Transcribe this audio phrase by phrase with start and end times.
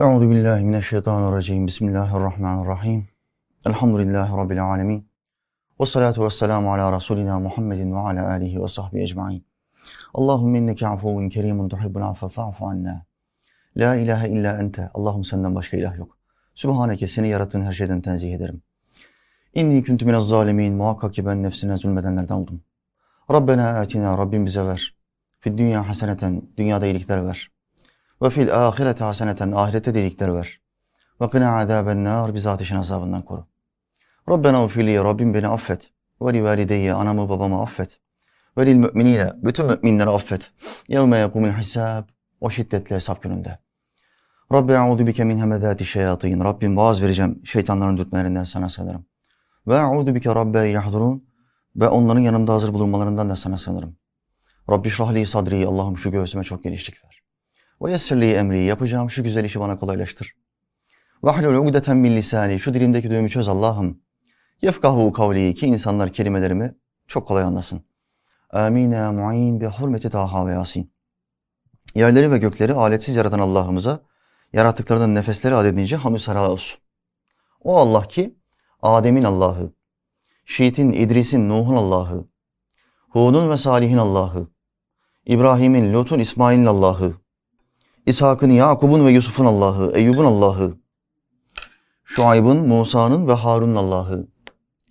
[0.00, 1.66] Euzu billahi mineşşeytanirracim.
[1.66, 3.08] Bismillahirrahmanirrahim.
[3.66, 5.08] Elhamdülillahi rabbil alamin.
[5.80, 9.46] Ve salatu vesselamu ala rasulina Muhammedin ve ala alihi ve sahbihi ecmaîn.
[10.14, 13.06] Allahumme inneke afuvun kerimun tuhibbul affe fa'fu anna.
[13.76, 14.90] La ilahe illa ente.
[14.94, 16.18] Allah'ım senden başka ilah yok.
[16.54, 18.62] Sübhaneke seni yarattığın her şeyden tenzih ederim.
[19.54, 20.74] İnni kuntu minez zalimin.
[20.74, 22.62] Muhakkak ki ben nefsine zulmedenlerden oldum.
[23.30, 24.18] Rabbena atina.
[24.18, 24.96] Rabbim bize ver.
[25.40, 26.42] Fid dünya haseneten.
[26.56, 27.53] Dünyada iyilikler ver.
[28.24, 29.52] Ve fil ahirete haseneten.
[29.52, 30.60] Ahirette de iyilikler ver.
[31.20, 32.34] Ve qina azaben nar.
[32.34, 33.46] Bizi ateşin azabından koru.
[34.28, 34.96] Rabbena ufili.
[34.96, 35.90] Rabbim beni affet.
[36.22, 36.94] Ve li valideyye.
[36.94, 38.00] Anamı babamı affet.
[38.58, 39.32] Ve lil müminine.
[39.36, 40.52] Bütün müminleri affet.
[40.88, 42.04] Yevme yekumul hisab.
[42.40, 43.58] O şiddetli hesap gününde.
[44.52, 46.44] Rabbi a'udu bike min hemezati şeyatin.
[46.44, 49.06] Rabbim vaaz vereceğim şeytanların dürtmelerinden sana sığınırım.
[49.66, 51.28] Ve a'udu bike rabbe yahdurun.
[51.76, 53.96] Ve onların yanımda hazır bulunmalarından da sana sığınırım.
[54.70, 55.66] Rabbi şrahli sadri.
[55.66, 57.13] Allah'ım şu göğsüme çok genişlik ver.
[57.84, 58.64] Ve yessirli emri.
[58.64, 60.34] Yapacağım şu güzel işi bana kolaylaştır.
[61.24, 62.60] Ve ahlul ugdeten min lisani.
[62.60, 64.00] Şu dilimdeki düğümü çöz Allah'ım.
[64.62, 65.54] Yefkahu kavli.
[65.54, 66.74] Ki insanlar kelimelerimi
[67.06, 67.84] çok kolay anlasın.
[68.50, 70.94] Amin ya mu'in bi hurmeti Taha ve Yasin.
[71.94, 74.00] Yerleri ve gökleri aletsiz yaratan Allah'ımıza
[74.52, 76.80] yarattıklarının nefesleri adedince hamdü sana olsun.
[77.60, 78.38] O Allah ki
[78.82, 79.72] Adem'in Allah'ı,
[80.44, 82.28] Şiit'in, İdris'in, Nuh'un Allah'ı,
[83.08, 84.48] Hud'un ve Salih'in Allah'ı,
[85.26, 87.23] İbrahim'in, Lut'un, İsmail'in Allah'ı,
[88.06, 90.74] İshak'ın, Yakub'un ve Yusuf'un Allah'ı, Eyyub'un Allah'ı,
[92.04, 94.26] Şuayb'ın, Musa'nın ve Harun'un Allah'ı,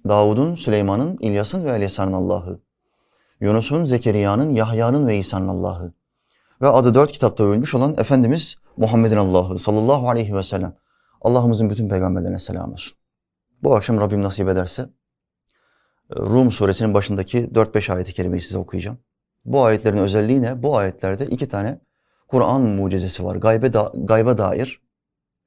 [0.08, 2.59] Davud'un, Süleyman'ın, İlyas'ın ve Elyasa'nın Allah'ı,
[3.39, 5.94] Yunus'un, Zekeriya'nın, Yahya'nın ve İsa'nın Allah'ı
[6.61, 10.75] ve adı dört kitapta ölmüş olan Efendimiz Muhammed'in Allah'ı sallallahu aleyhi ve sellem.
[11.22, 12.98] Allah'ımızın bütün peygamberlerine selam olsun.
[13.64, 14.89] Bu akşam Rabbim nasip ederse
[16.16, 18.98] Rum suresinin başındaki 4-5 ayeti kerimeyi size okuyacağım.
[19.45, 20.64] Bu ayetlerin özelliği ne?
[20.64, 21.80] Bu ayetlerde iki tane
[22.27, 23.35] Kur'an mucizesi var.
[23.35, 24.81] Gaybe da, gayba dair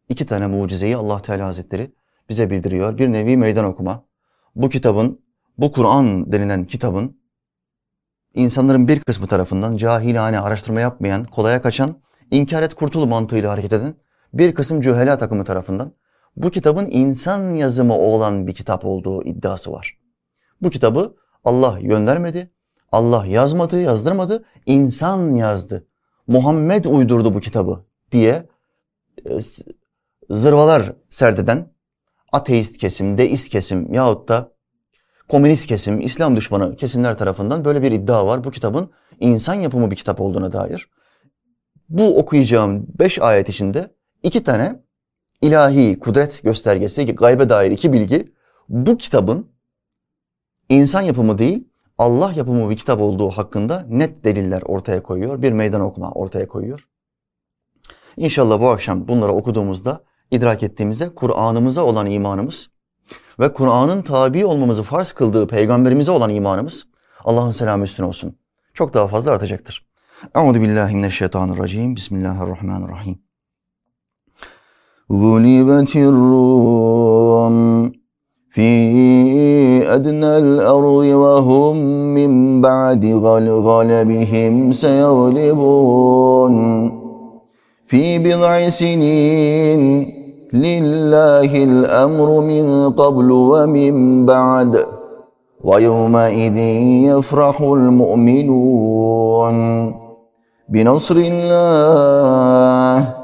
[0.09, 1.93] iki tane mucizeyi Allah Teala Hazretleri
[2.29, 2.99] bize bildiriyor.
[2.99, 4.05] Bir nevi meydan okuma.
[4.55, 5.21] Bu kitabın,
[5.59, 7.21] bu Kur'an denilen kitabın
[8.35, 13.95] insanların bir kısmı tarafından cahilane araştırma yapmayan, kolaya kaçan, inkar et kurtul mantığıyla hareket eden
[14.33, 15.93] bir kısım cühela takımı tarafından
[16.37, 19.99] bu kitabın insan yazımı olan bir kitap olduğu iddiası var.
[20.63, 22.51] Bu kitabı Allah göndermedi,
[22.93, 25.87] Allah yazmadı, yazdırmadı, insan yazdı.
[26.27, 28.49] Muhammed uydurdu bu kitabı diye
[29.25, 29.39] e,
[30.31, 31.69] zırvalar serdeden
[32.33, 34.53] ateist kesim, deist kesim yahut da
[35.29, 38.45] komünist kesim, İslam düşmanı kesimler tarafından böyle bir iddia var.
[38.45, 40.91] Bu kitabın insan yapımı bir kitap olduğuna dair.
[41.89, 44.83] Bu okuyacağım beş ayet içinde iki tane
[45.43, 48.33] ilahi kudret göstergesi, gaybe dair iki bilgi
[48.69, 49.51] bu kitabın
[50.69, 55.43] insan yapımı değil, Allah yapımı bir kitap olduğu hakkında net deliller ortaya koyuyor.
[55.43, 56.89] Bir meydan okuma ortaya koyuyor.
[58.17, 62.71] İnşallah bu akşam bunları okuduğumuzda idrak ettiğimizde Kur'an'ımıza olan imanımız
[63.41, 66.87] ve Kur'an'ın tabi olmamızı farz kıldığı peygamberimize olan imanımız
[67.25, 68.39] Allah'ın selamı üstüne olsun.
[68.75, 69.87] Çok daha fazla artacaktır.
[70.35, 71.97] Euzu billahi mineşşeytanirracim.
[71.97, 73.19] Bismillahirrahmanirrahim.
[75.09, 77.93] Gulibetir Rum
[78.57, 81.77] فِي أَدْنَى الْأَرْضِ وَهُمْ
[82.17, 86.57] مِنْ بَعْدِ غَلَبِهِمْ سَيَغْلِبُونَ.
[87.87, 90.13] فِي بِضْعِ سِنِينَ
[90.53, 94.77] لله الأمر من قبل ومن بعد
[95.65, 96.59] ويومئذ
[97.13, 99.57] يفرح المؤمنون.
[100.69, 103.16] بنصر الله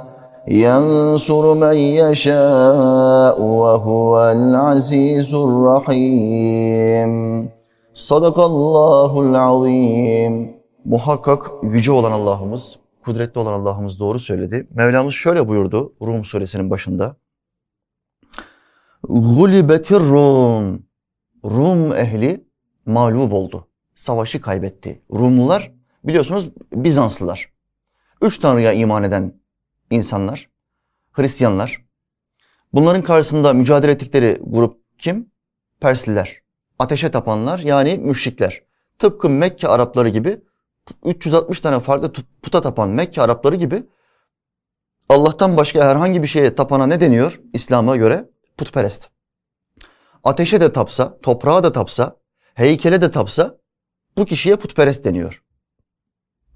[0.52, 7.12] ينصر من يشاء وهو العزيز الرحيم
[7.94, 14.68] صدق الله العظيم Muhakkak yüce olan Allah'ımız kudretli olan Allah'ımız doğru söyledi.
[14.72, 17.16] Mevlamız şöyle buyurdu Rum suresinin başında.
[19.04, 20.84] Gulibetir Rum.
[21.46, 22.48] Rum ehli
[22.86, 23.68] mağlup oldu.
[23.96, 25.02] Savaşı kaybetti.
[25.12, 25.72] Rumlular
[26.04, 27.52] biliyorsunuz Bizanslılar.
[28.22, 29.34] Üç tanrıya iman eden
[29.93, 30.49] insanlar,
[31.13, 31.85] Hristiyanlar.
[32.73, 35.31] Bunların karşısında mücadele ettikleri grup kim?
[35.81, 36.43] Persliler.
[36.79, 38.63] Ateşe tapanlar yani müşrikler.
[38.99, 40.41] Tıpkı Mekke Arapları gibi
[41.05, 42.13] 360 tane farklı
[42.43, 43.83] puta tapan Mekke Arapları gibi
[45.09, 48.31] Allah'tan başka herhangi bir şeye tapana ne deniyor İslam'a göre?
[48.57, 49.09] Putperest.
[50.25, 52.17] Ateşe de tapsa, toprağa da tapsa,
[52.55, 53.59] heykele de tapsa
[54.17, 55.43] bu kişiye putperest deniyor.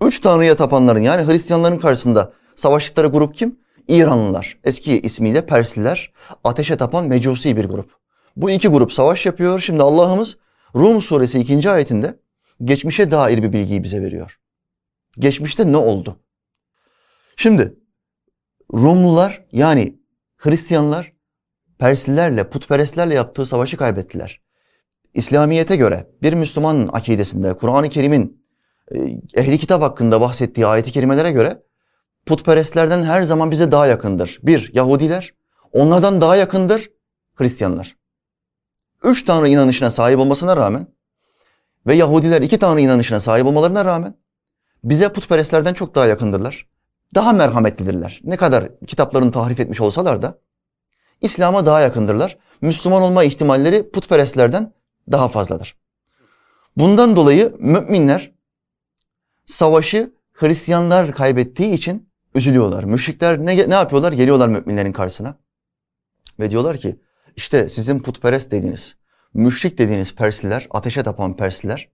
[0.04, 3.58] Üç tanrıya tapanların yani Hristiyanların karşısında savaştıkları grup kim?
[3.88, 4.58] İranlılar.
[4.64, 6.12] Eski ismiyle Persliler.
[6.44, 7.90] Ateşe tapan mecusi bir grup.
[8.36, 9.60] Bu iki grup savaş yapıyor.
[9.60, 10.36] Şimdi Allah'ımız
[10.74, 12.18] Rum suresi ikinci ayetinde
[12.64, 14.40] geçmişe dair bir bilgiyi bize veriyor.
[15.18, 16.16] Geçmişte ne oldu?
[17.36, 17.74] Şimdi
[18.72, 19.98] Rumlular yani
[20.36, 21.12] Hristiyanlar
[21.78, 24.40] Perslilerle, putperestlerle yaptığı savaşı kaybettiler.
[25.14, 28.46] İslamiyete göre bir Müslümanın akidesinde, Kur'an-ı Kerim'in
[28.90, 28.98] e,
[29.34, 31.62] ehli kitap hakkında bahsettiği ayeti kerimelere göre
[32.26, 34.38] putperestlerden her zaman bize daha yakındır.
[34.42, 35.34] Bir, Yahudiler,
[35.72, 36.90] onlardan daha yakındır
[37.34, 37.96] Hristiyanlar.
[39.02, 40.86] Üç Tanrı inanışına sahip olmasına rağmen
[41.86, 44.14] ve Yahudiler iki Tanrı inanışına sahip olmalarına rağmen
[44.84, 46.66] bize putperestlerden çok daha yakındırlar.
[47.14, 48.20] Daha merhametlidirler.
[48.24, 50.38] Ne kadar kitaplarını tahrif etmiş olsalar da
[51.20, 52.38] İslam'a daha yakındırlar.
[52.60, 54.72] Müslüman olma ihtimalleri putperestlerden
[55.12, 55.76] daha fazladır.
[56.76, 58.32] Bundan dolayı müminler
[59.46, 62.05] savaşı Hristiyanlar kaybettiği için
[62.36, 62.84] üzülüyorlar.
[62.84, 64.12] Müşrikler ne, ne yapıyorlar?
[64.12, 65.38] Geliyorlar müminlerin karşısına.
[66.40, 67.00] Ve diyorlar ki
[67.36, 68.96] işte sizin putperest dediğiniz,
[69.34, 71.88] müşrik dediğiniz Persliler, ateşe tapan Persliler,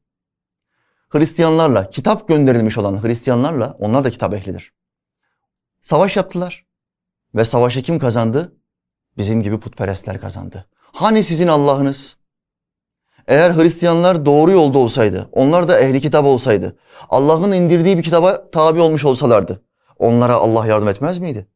[1.09, 4.73] Hristiyanlarla, kitap gönderilmiş olan Hristiyanlarla, onlar da kitap ehlidir.
[5.83, 6.67] Savaş yaptılar.
[7.35, 8.57] Ve savaşı kim kazandı?
[9.17, 10.67] Bizim gibi putperestler kazandı.
[10.79, 12.17] Hani sizin Allah'ınız?
[13.29, 16.79] Eğer Hristiyanlar doğru yolda olsaydı, onlar da ehli kitap olsaydı,
[17.09, 19.63] Allah'ın indirdiği bir kitaba tabi olmuş olsalardı,
[20.03, 21.47] onlara Allah yardım etmez miydi?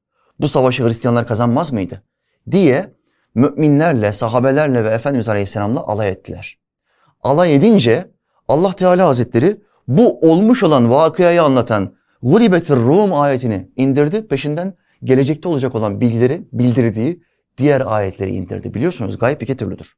[0.40, 2.02] Bu savaşı Hristiyanlar kazanmaz mıydı?
[2.50, 2.94] Diye
[3.34, 6.58] müminlerle, sahabelerle ve Efendimiz Aleyhisselam'la alay ettiler.
[7.22, 8.10] Alay edince
[8.48, 14.28] Allah Teala Hazretleri bu olmuş olan vakıyayı anlatan Guribetir Rum ayetini indirdi.
[14.28, 17.22] Peşinden gelecekte olacak olan bilgileri bildirdiği
[17.58, 18.74] diğer ayetleri indirdi.
[18.74, 19.96] Biliyorsunuz gayb iki türlüdür.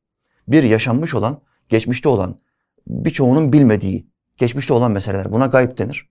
[0.49, 2.41] Bir yaşanmış olan, geçmişte olan,
[2.87, 5.33] birçoğunun bilmediği, geçmişte olan meseleler.
[5.33, 6.11] Buna gayb denir.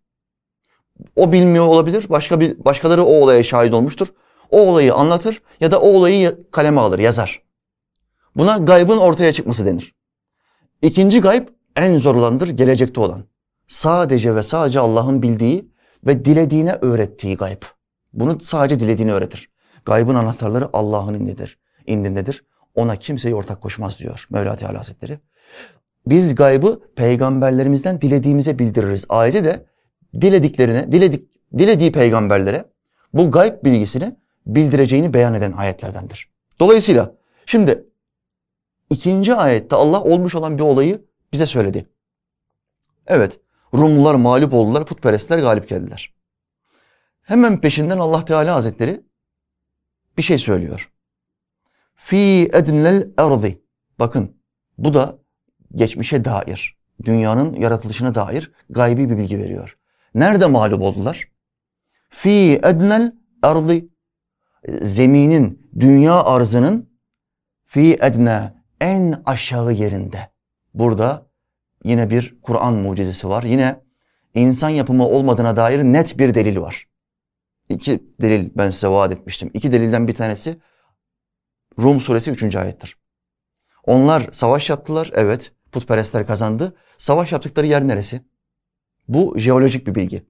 [1.15, 4.07] O bilmiyor olabilir, başka bir başkaları o olaya şahit olmuştur.
[4.51, 7.41] O olayı anlatır ya da o olayı kaleme alır, yazar.
[8.35, 9.95] Buna gaybın ortaya çıkması denir.
[10.81, 13.23] İkinci gayb en zor olandır, gelecekte olan.
[13.67, 15.71] Sadece ve sadece Allah'ın bildiği
[16.05, 17.61] ve dilediğine öğrettiği gayb.
[18.13, 19.49] Bunu sadece dilediğini öğretir.
[19.85, 21.59] Gaybın anahtarları Allah'ın indindedir.
[21.88, 22.44] indindedir.
[22.75, 25.19] Ona kimseyi ortak koşmaz diyor Mevla Teala Hazretleri.
[26.05, 29.05] Biz gaybı peygamberlerimizden dilediğimize bildiririz.
[29.09, 29.65] Ayeti de
[30.22, 32.66] dilediklerine, diledik, dilediği peygamberlere
[33.14, 34.16] bu gayb bilgisini
[34.46, 36.30] bildireceğini beyan eden ayetlerdendir.
[36.60, 37.16] Dolayısıyla
[37.46, 37.86] şimdi
[38.90, 41.90] ikinci ayette Allah olmuş olan bir olayı bize söyledi.
[43.08, 43.40] Evet,
[43.74, 46.14] Rumlular mağlup oldular, putperestler galip geldiler.
[47.22, 49.02] Hemen peşinden Allah Teala Hazretleri
[50.18, 50.92] bir şey söylüyor.
[51.96, 53.62] Fi ednel erdi.
[54.00, 54.38] Bakın
[54.78, 55.19] bu da
[55.75, 59.76] geçmişe dair, dünyanın yaratılışına dair gaybi bir bilgi veriyor.
[60.18, 61.28] Nerede mağlup oldular?
[62.10, 63.90] Fi ednel erdi.
[64.81, 66.90] Zeminin, dünya arzının
[67.66, 70.30] fi edne en aşağı yerinde.
[70.74, 71.30] Burada
[71.84, 73.44] yine bir Kur'an mucizesi var.
[73.44, 73.81] Yine
[74.34, 76.88] insan yapımı olmadığına dair net bir delil var.
[77.69, 79.52] İki delil ben size vaat etmiştim.
[79.54, 80.60] İki delilden bir tanesi
[81.80, 82.56] Rum suresi 3.
[82.56, 82.98] ayettir.
[83.86, 85.12] Onlar savaş yaptılar.
[85.14, 86.75] Evet putperestler kazandı.
[86.98, 88.22] Savaş yaptıkları yer neresi?
[89.07, 90.25] Bu jeolojik bir bilgi.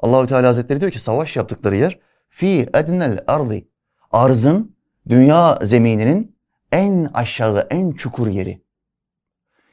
[0.00, 1.98] Allahü Teala Hazretleri diyor ki savaş yaptıkları yer
[2.28, 3.68] fi ednel ardi.
[4.10, 4.76] Arzın,
[5.08, 6.36] dünya zemininin
[6.72, 8.62] en aşağı, en çukur yeri.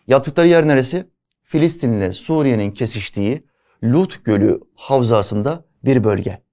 [0.07, 1.09] Yaptıkları yer neresi?
[1.43, 3.47] Filistin ile Suriye'nin kesiştiği
[3.83, 6.43] Lut Gölü havzasında bir bölge.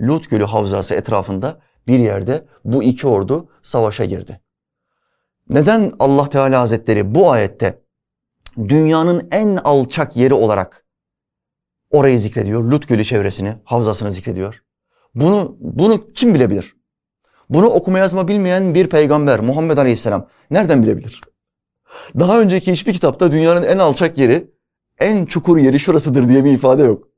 [0.00, 4.40] Lut Gölü havzası etrafında bir yerde bu iki ordu savaşa girdi.
[5.48, 7.82] Neden Allah Teala Hazretleri bu ayette
[8.68, 10.84] dünyanın en alçak yeri olarak
[11.90, 12.64] orayı zikrediyor?
[12.64, 14.62] Lut Gölü çevresini, havzasını zikrediyor.
[15.14, 16.76] Bunu, bunu kim bilebilir?
[17.50, 21.20] Bunu okuma yazma bilmeyen bir peygamber Muhammed Aleyhisselam nereden bilebilir?
[22.18, 24.50] Daha önceki hiçbir kitapta dünyanın en alçak yeri,
[24.98, 27.08] en çukur yeri şurasıdır diye bir ifade yok.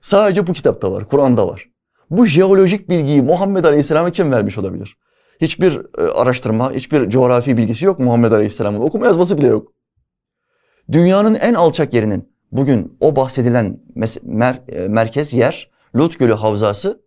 [0.00, 1.68] Sadece bu kitapta var, Kur'an'da var.
[2.10, 4.96] Bu jeolojik bilgiyi Muhammed Aleyhisselam'a kim vermiş olabilir?
[5.40, 8.80] Hiçbir e, araştırma, hiçbir coğrafi bilgisi yok Muhammed Aleyhisselam'ın.
[8.80, 9.72] Okuma yazması bile yok.
[10.92, 13.80] Dünyanın en alçak yerinin bugün o bahsedilen
[14.22, 17.02] mer e, merkez yer Lut Gölü Havzası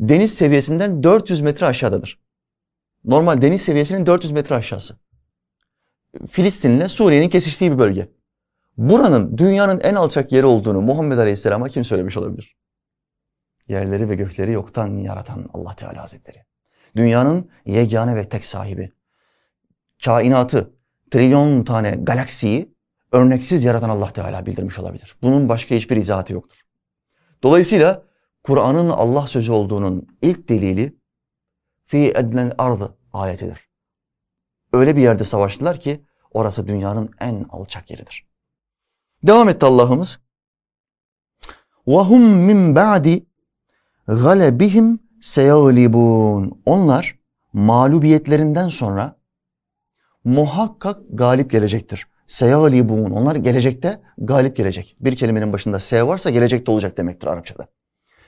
[0.00, 2.22] deniz seviyesinden 400 metre aşağıdadır.
[3.04, 4.96] Normal deniz seviyesinin 400 metre aşağısı.
[6.28, 8.08] Filistin'le Suriye'nin kesiştiği bir bölge.
[8.76, 12.56] Buranın dünyanın en alçak yeri olduğunu Muhammed Aleyhisselam'a kim söylemiş olabilir?
[13.68, 16.44] Yerleri ve gökleri yoktan yaratan Allah Teala Hazretleri.
[16.96, 18.92] Dünyanın yegane ve tek sahibi.
[20.04, 20.70] Kainatı,
[21.10, 22.74] trilyon tane galaksiyi
[23.11, 25.15] örneksiz yaratan Allah Teala bildirmiş olabilir.
[25.21, 26.61] Bunun başka hiçbir izahatı yoktur.
[27.43, 28.03] Dolayısıyla
[28.43, 30.97] Kur'an'ın Allah sözü olduğunun ilk delili
[31.85, 33.69] fi edlen ardı ayetidir.
[34.73, 38.27] Öyle bir yerde savaştılar ki orası dünyanın en alçak yeridir.
[39.23, 40.19] Devam etti Allah'ımız.
[41.87, 43.25] وَهُمْ مِنْ بَعْدِ
[44.07, 46.61] غَلَبِهِمْ seyaglibun.
[46.65, 47.19] Onlar
[47.53, 49.17] mağlubiyetlerinden sonra
[50.23, 52.07] muhakkak galip gelecektir.
[52.32, 53.10] Seyaglibun.
[53.10, 54.96] Onlar gelecekte galip gelecek.
[55.00, 57.66] Bir kelimenin başında se varsa gelecekte olacak demektir Arapçada.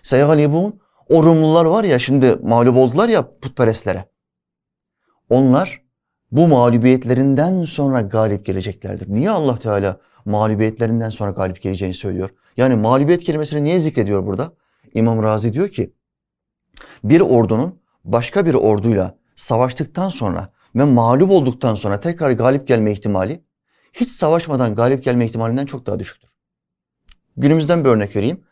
[0.03, 4.05] Seyaglibun o Rumlular var ya şimdi mağlup oldular ya putperestlere.
[5.31, 5.83] Onlar
[6.33, 9.15] bu mağlubiyetlerinden sonra galip geleceklerdir.
[9.15, 12.31] Niye Allah Teala mağlubiyetlerinden sonra galip geleceğini söylüyor?
[12.57, 14.53] Yani mağlubiyet kelimesini niye zikrediyor burada?
[14.95, 15.93] İmam Razi diyor ki
[17.05, 23.45] bir ordunun başka bir orduyla savaştıktan sonra ve mağlup olduktan sonra tekrar galip gelme ihtimali
[23.95, 26.31] hiç savaşmadan galip gelme ihtimalinden çok daha düşüktür.
[27.37, 28.45] Günümüzden bir örnek vereyim.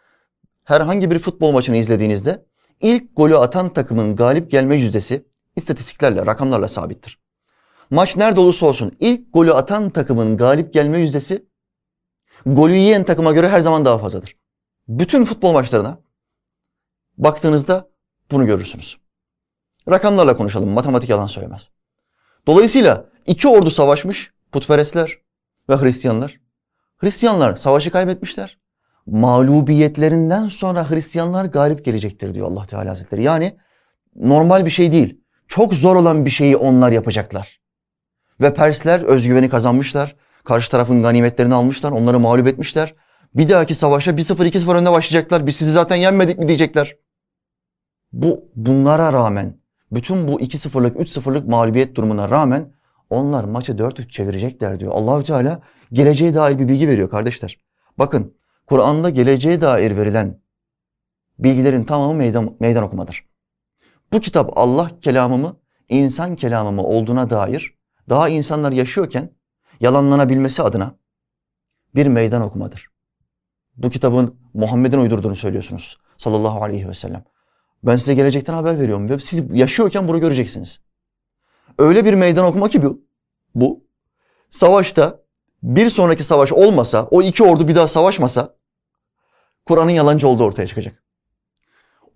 [0.64, 2.46] Herhangi bir futbol maçını izlediğinizde
[2.80, 7.22] ilk golü atan takımın galip gelme yüzdesi istatistiklerle, rakamlarla sabittir.
[7.90, 11.46] Maç nerede olursa olsun ilk golü atan takımın galip gelme yüzdesi
[12.46, 14.36] golü yiyen takıma göre her zaman daha fazladır.
[14.88, 15.98] Bütün futbol maçlarına
[17.18, 17.90] baktığınızda
[18.30, 18.98] bunu görürsünüz.
[19.90, 20.68] Rakamlarla konuşalım.
[20.68, 21.70] Matematik yalan söylemez.
[22.46, 24.32] Dolayısıyla iki ordu savaşmış.
[24.52, 25.21] Putperestler
[25.72, 26.40] ve Hristiyanlar.
[26.98, 28.58] Hristiyanlar savaşı kaybetmişler.
[29.06, 33.22] Mağlubiyetlerinden sonra Hristiyanlar galip gelecektir diyor Allah Teala Hazretleri.
[33.22, 33.56] Yani
[34.16, 35.20] normal bir şey değil.
[35.48, 37.60] Çok zor olan bir şeyi onlar yapacaklar.
[38.40, 40.16] Ve Persler özgüveni kazanmışlar.
[40.44, 41.90] Karşı tarafın ganimetlerini almışlar.
[41.90, 42.94] Onları mağlup etmişler.
[43.34, 45.46] Bir dahaki savaşa 1-0 2-0 önde başlayacaklar.
[45.46, 46.96] Biz sizi zaten yenmedik mi diyecekler.
[48.12, 49.56] Bu bunlara rağmen
[49.92, 52.72] bütün bu 2-0'lık 3-0'lık mağlubiyet durumuna rağmen
[53.12, 54.92] onlar maçı 4-3 çevirecekler diyor.
[54.94, 55.60] Allahü Teala
[55.92, 57.58] geleceğe dair bir bilgi veriyor kardeşler.
[57.98, 60.42] Bakın Kur'an'da geleceğe dair verilen
[61.38, 63.24] bilgilerin tamamı meydan, meydan okumadır.
[64.12, 65.56] Bu kitap Allah kelamı mı,
[65.88, 67.74] insan kelamı mı olduğuna dair
[68.08, 69.30] daha insanlar yaşıyorken
[69.80, 70.94] yalanlanabilmesi adına
[71.94, 72.86] bir meydan okumadır.
[73.76, 77.24] Bu kitabın Muhammed'in uydurduğunu söylüyorsunuz sallallahu aleyhi ve sellem.
[77.82, 80.80] Ben size gelecekten haber veriyorum ve siz yaşıyorken bunu göreceksiniz.
[81.78, 83.00] Öyle bir meydan okuma ki bu.
[83.54, 83.84] Bu.
[84.50, 85.22] Savaşta
[85.62, 88.54] bir sonraki savaş olmasa, o iki ordu bir daha savaşmasa
[89.66, 91.02] Kur'an'ın yalancı olduğu ortaya çıkacak.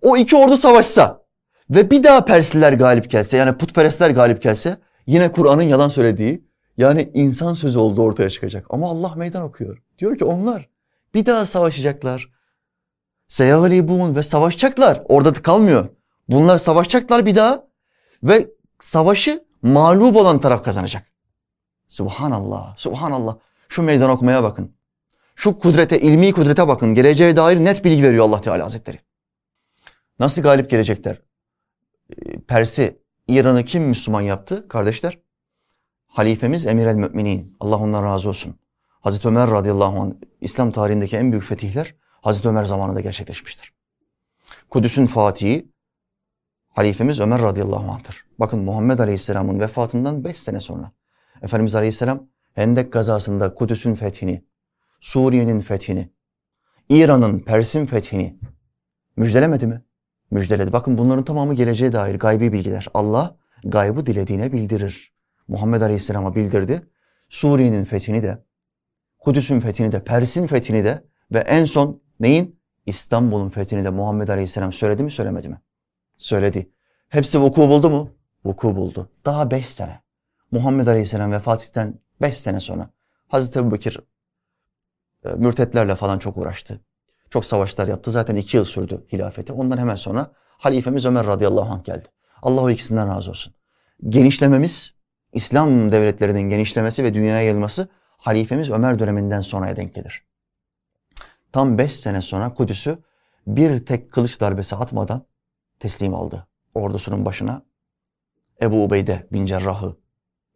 [0.01, 1.25] O iki ordu savaşsa
[1.69, 6.47] ve bir daha Persliler galip gelse yani putperestler galip gelse yine Kur'an'ın yalan söylediği
[6.77, 8.65] yani insan sözü olduğu ortaya çıkacak.
[8.69, 9.81] Ama Allah meydan okuyor.
[9.99, 10.69] Diyor ki onlar
[11.13, 12.29] bir daha savaşacaklar.
[13.27, 15.01] Seyahalibun ve savaşacaklar.
[15.09, 15.89] Orada kalmıyor.
[16.29, 17.67] Bunlar savaşacaklar bir daha
[18.23, 18.49] ve
[18.79, 21.11] savaşı mağlup olan taraf kazanacak.
[21.87, 23.37] Subhanallah, subhanallah.
[23.69, 24.75] Şu meydan okumaya bakın.
[25.35, 26.93] Şu kudrete, ilmi kudrete bakın.
[26.93, 28.99] Geleceğe dair net bilgi veriyor Allah Teala Hazretleri.
[30.19, 31.21] Nasıl galip gelecekler?
[32.09, 35.19] Ee, Pers'i, İran'ı kim Müslüman yaptı kardeşler?
[36.07, 37.57] Halifemiz Emir el Müminin.
[37.59, 38.59] Allah ondan razı olsun.
[38.89, 40.11] Hazreti Ömer radıyallahu anh
[40.41, 43.73] İslam tarihindeki en büyük fetihler Hazreti Ömer zamanında gerçekleşmiştir.
[44.69, 45.71] Kudüs'ün fatihi
[46.77, 48.25] halifemiz Ömer radıyallahu anh'tır.
[48.39, 50.91] Bakın Muhammed aleyhisselamın vefatından beş sene sonra
[51.41, 54.45] Efendimiz aleyhisselam Hendek gazasında Kudüs'ün fethini,
[55.01, 56.11] Suriye'nin fethini,
[56.89, 58.39] İran'ın, Pers'in fethini
[59.15, 59.83] müjdelemedi mi?
[60.31, 60.73] Müjdeledi.
[60.73, 62.87] Bakın bunların tamamı geleceğe dair gaybi bilgiler.
[62.93, 65.13] Allah gaybı dilediğine bildirir.
[65.47, 66.81] Muhammed Aleyhisselam'a bildirdi.
[67.29, 68.43] Suriye'nin fethini de,
[69.19, 72.59] Kudüs'ün fethini de, Pers'in fethini de ve en son neyin?
[72.85, 75.61] İstanbul'un fethini de Muhammed Aleyhisselam söyledi mi söylemedi mi?
[76.17, 76.71] Söyledi.
[77.09, 78.09] Hepsi vuku buldu mu?
[78.45, 79.09] Vuku buldu.
[79.25, 80.01] Daha beş sene.
[80.51, 82.89] Muhammed Aleyhisselam vefat ettikten beş sene sonra
[83.27, 83.99] Hazreti Ebu Bekir
[85.25, 86.81] e, mürtetlerle falan çok uğraştı.
[87.29, 88.11] Çok savaşlar yaptı.
[88.11, 89.53] Zaten iki yıl sürdü hilafeti.
[89.53, 92.07] Ondan hemen sonra halifemiz Ömer radıyallahu anh geldi.
[92.41, 93.53] Allah o ikisinden razı olsun.
[94.09, 94.93] Genişlememiz,
[95.33, 100.25] İslam devletlerinin genişlemesi ve dünyaya yayılması halifemiz Ömer döneminden sonraya denk gelir.
[101.51, 102.97] Tam beş sene sonra Kudüs'ü
[103.47, 105.25] bir tek kılıç darbesi atmadan
[105.79, 106.47] teslim aldı.
[106.73, 107.61] Ordusunun başına
[108.61, 109.97] Ebu Ubeyde bin Cerrah'ı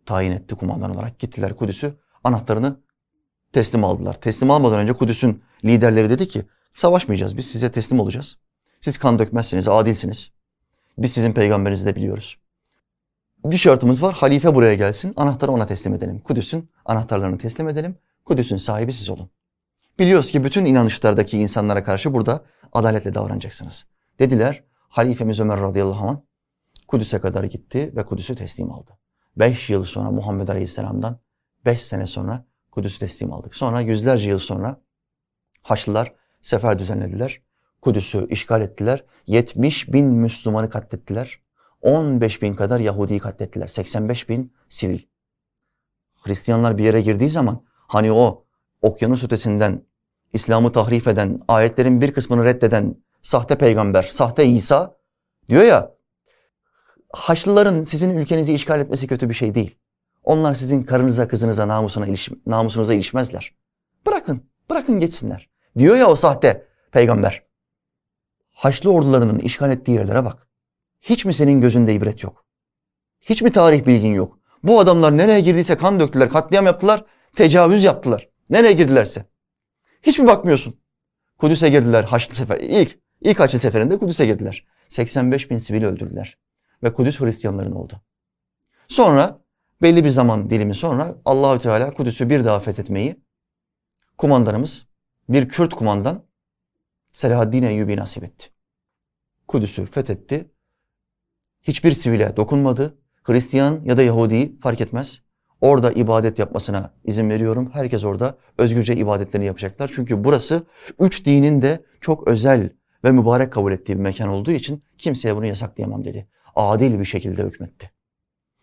[0.06, 1.20] tayin etti kumandan olarak.
[1.20, 2.80] Gittiler Kudüs'ü anahtarını
[3.54, 4.14] teslim aldılar.
[4.14, 8.38] Teslim almadan önce Kudüs'ün liderleri dedi ki savaşmayacağız biz size teslim olacağız.
[8.82, 10.32] Siz kan dökmezsiniz, adilsiniz.
[10.98, 12.38] Biz sizin peygamberinizi de biliyoruz.
[13.46, 14.14] Bir şartımız var.
[14.14, 15.14] Halife buraya gelsin.
[15.16, 16.20] Anahtarı ona teslim edelim.
[16.20, 17.98] Kudüs'ün anahtarlarını teslim edelim.
[18.26, 19.30] Kudüs'ün sahibi siz olun.
[20.00, 23.86] Biliyoruz ki bütün inanışlardaki insanlara karşı burada adaletle davranacaksınız.
[24.20, 24.64] Dediler.
[24.92, 26.18] Halifemiz Ömer radıyallahu anh
[26.88, 28.98] Kudüs'e kadar gitti ve Kudüs'ü teslim aldı.
[29.38, 31.20] Beş yıl sonra Muhammed Aleyhisselam'dan
[31.66, 33.56] beş sene sonra Kudüs'ü teslim aldık.
[33.56, 34.82] Sonra yüzlerce yıl sonra
[35.62, 37.42] Haçlılar sefer düzenlediler.
[37.82, 39.06] Kudüs'ü işgal ettiler.
[39.28, 41.42] 70 bin Müslümanı katlettiler.
[41.82, 43.68] 15 bin kadar Yahudi'yi katlettiler.
[43.68, 45.02] 85 bin sivil.
[46.14, 48.46] Hristiyanlar bir yere girdiği zaman hani o
[48.82, 49.86] okyanus ötesinden
[50.34, 55.02] İslam'ı tahrif eden, ayetlerin bir kısmını reddeden sahte peygamber, sahte İsa
[55.50, 55.92] Diyor ya
[57.14, 59.76] Haçlıların sizin ülkenizi işgal etmesi kötü bir şey değil.
[60.24, 63.56] Onlar sizin karınıza, kızınıza, namusuna iliş, namusunuza ilişmezler.
[64.06, 65.50] Bırakın, bırakın geçsinler.
[65.78, 67.44] Diyor ya o sahte peygamber.
[68.52, 70.48] Haçlı ordularının işgal ettiği yerlere bak.
[71.02, 72.46] Hiç mi senin gözünde ibret yok?
[73.20, 74.40] Hiç mi tarih bilgin yok?
[74.64, 78.30] Bu adamlar nereye girdiyse kan döktüler, katliam yaptılar, tecavüz yaptılar.
[78.50, 79.26] Nereye girdilerse.
[80.02, 80.80] Hiç mi bakmıyorsun?
[81.38, 82.58] Kudüs'e girdiler Haçlı sefer.
[82.58, 84.66] İlk, ilk Haçlı seferinde Kudüs'e girdiler.
[84.90, 86.38] 85 bin sivil öldürdüler.
[86.84, 88.02] Ve Kudüs Hristiyanların oldu.
[88.88, 89.42] Sonra
[89.82, 93.22] belli bir zaman dilimi sonra Allahü Teala Kudüs'ü bir daha fethetmeyi
[94.18, 94.88] kumandanımız
[95.30, 96.24] bir Kürt kumandan
[97.14, 98.50] Selahaddin Eyyubi nasip etti.
[99.48, 100.52] Kudüs'ü fethetti.
[101.62, 102.98] Hiçbir sivile dokunmadı.
[103.24, 105.22] Hristiyan ya da Yahudi fark etmez.
[105.62, 107.70] Orada ibadet yapmasına izin veriyorum.
[107.74, 109.92] Herkes orada özgürce ibadetlerini yapacaklar.
[109.96, 110.66] Çünkü burası
[111.00, 112.70] üç dinin de çok özel
[113.04, 116.28] ve mübarek kabul ettiği bir mekan olduğu için kimseye bunu yasaklayamam dedi.
[116.56, 117.92] Adil bir şekilde hükmetti.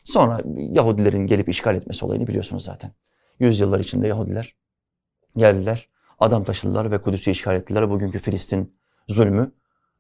[0.04, 2.92] Sonra Yahudilerin gelip işgal etmesi olayını biliyorsunuz zaten.
[3.38, 4.56] Yüzyıllar içinde Yahudiler
[5.36, 7.90] geldiler, adam taşıdılar ve Kudüs'ü işgal ettiler.
[7.90, 8.78] Bugünkü Filistin
[9.08, 9.52] zulmü,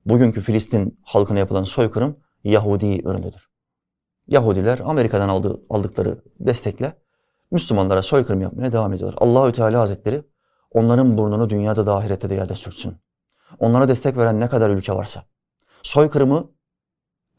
[0.06, 3.48] bugünkü Filistin halkına yapılan soykırım Yahudi ürünüdür.
[4.26, 6.92] Yahudiler Amerika'dan aldığı, aldıkları destekle
[7.50, 9.18] Müslümanlara soykırım yapmaya devam ediyorlar.
[9.20, 10.22] Allahü Teala Hazretleri
[10.70, 12.96] onların burnunu dünyada da ahirette de yerde sürtsün.
[13.58, 15.24] Onlara destek veren ne kadar ülke varsa,
[15.82, 16.50] soykırımı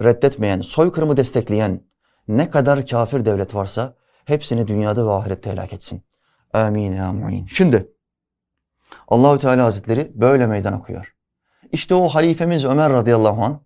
[0.01, 1.83] reddetmeyen, soykırımı destekleyen
[2.27, 6.03] ne kadar kafir devlet varsa hepsini dünyada ve ahirette helak etsin.
[6.53, 7.47] Amin ya mu'in.
[7.47, 7.91] Şimdi
[9.07, 11.15] Allahü Teala Hazretleri böyle meydan okuyor.
[11.71, 13.61] İşte o halifemiz Ömer radıyallahu an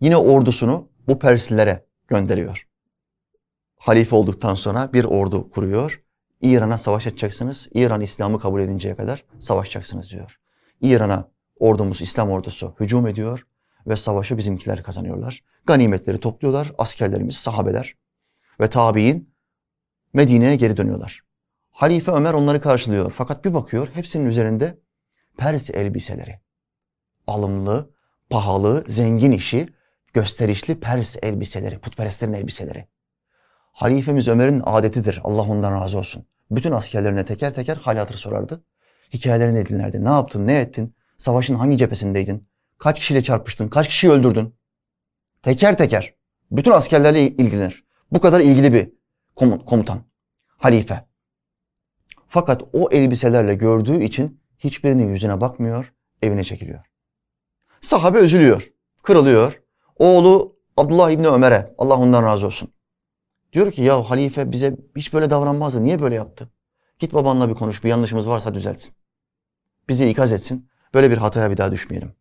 [0.00, 2.68] yine ordusunu bu Perslilere gönderiyor.
[3.76, 6.02] Halife olduktan sonra bir ordu kuruyor.
[6.40, 7.68] İran'a savaş edeceksiniz.
[7.74, 10.38] İran İslam'ı kabul edinceye kadar savaşacaksınız diyor.
[10.80, 11.28] İran'a
[11.58, 13.46] ordumuz, İslam ordusu hücum ediyor
[13.86, 15.44] ve savaşı bizimkiler kazanıyorlar.
[15.66, 16.72] Ganimetleri topluyorlar.
[16.78, 17.94] Askerlerimiz, sahabeler
[18.60, 19.34] ve tabi'in
[20.12, 21.20] Medine'ye geri dönüyorlar.
[21.70, 23.12] Halife Ömer onları karşılıyor.
[23.16, 24.78] Fakat bir bakıyor hepsinin üzerinde
[25.38, 26.40] Pers elbiseleri.
[27.26, 27.90] Alımlı,
[28.30, 29.68] pahalı, zengin işi,
[30.14, 32.88] gösterişli Pers elbiseleri, putperestlerin elbiseleri.
[33.72, 35.20] Halifemiz Ömer'in adetidir.
[35.24, 36.26] Allah ondan razı olsun.
[36.50, 38.64] Bütün askerlerine teker teker hal hatır sorardı.
[39.14, 40.04] Hikayelerini dinlerdi.
[40.04, 40.95] Ne yaptın, ne ettin?
[41.16, 42.48] Savaşın hangi cephesindeydin?
[42.78, 43.68] Kaç kişiyle çarpıştın?
[43.68, 44.54] Kaç kişiyi öldürdün?
[45.42, 46.14] Teker teker.
[46.50, 47.84] Bütün askerlerle ilgilenir.
[48.12, 48.92] Bu kadar ilgili bir
[49.66, 50.02] komutan.
[50.46, 51.06] Halife.
[52.28, 56.84] Fakat o elbiselerle gördüğü için hiçbirinin yüzüne bakmıyor, evine çekiliyor.
[57.80, 59.62] Sahabe üzülüyor, kırılıyor.
[59.98, 62.72] Oğlu Abdullah İbni Ömer'e, Allah ondan razı olsun.
[63.52, 66.50] Diyor ki ya halife bize hiç böyle davranmazdı, niye böyle yaptı?
[66.98, 68.94] Git babanla bir konuş, bir yanlışımız varsa düzeltsin.
[69.88, 72.12] Bizi ikaz etsin, böyle bir hataya bir daha düşmeyelim.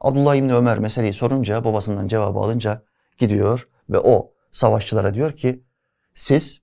[0.00, 2.82] Abdullah İbni Ömer meseleyi sorunca, babasından cevabı alınca
[3.18, 5.64] gidiyor ve o savaşçılara diyor ki
[6.14, 6.60] siz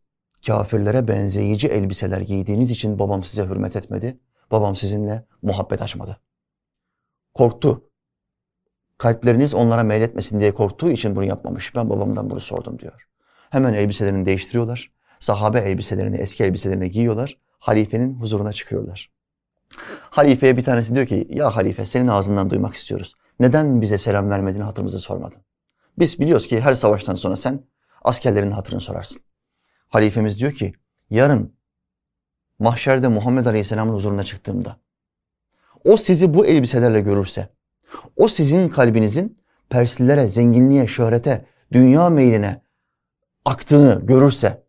[0.48, 4.20] kafirlere benzeyici elbiseler giydiğiniz için babam size hürmet etmedi.
[4.52, 6.18] Babam sizinle muhabbet açmadı.
[7.34, 7.84] Korktu.
[8.98, 11.76] Kalpleriniz onlara meyletmesin diye korktuğu için bunu yapmamış.
[11.76, 13.08] Ben babamdan bunu sordum diyor.
[13.50, 14.92] Hemen elbiselerini değiştiriyorlar.
[15.20, 17.38] Sahabe elbiselerini, eski elbiselerini giyiyorlar.
[17.60, 19.12] Halifenin huzuruna çıkıyorlar.
[20.10, 23.16] Halifeye bir tanesi diyor ki ya halife senin ağzından duymak istiyoruz.
[23.40, 25.42] Neden bize selam vermedin hatırımızı sormadın?
[26.00, 27.64] Biz biliyoruz ki her savaştan sonra sen
[28.04, 29.22] askerlerin hatırını sorarsın.
[29.88, 30.74] Halifemiz diyor ki
[31.10, 31.54] yarın
[32.60, 34.78] mahşerde Muhammed Aleyhisselam'ın huzuruna çıktığımda
[35.84, 37.50] o sizi bu elbiselerle görürse,
[38.16, 39.38] o sizin kalbinizin
[39.70, 42.62] Perslilere, zenginliğe, şöhrete, dünya meyline
[43.46, 44.64] aktığını görürse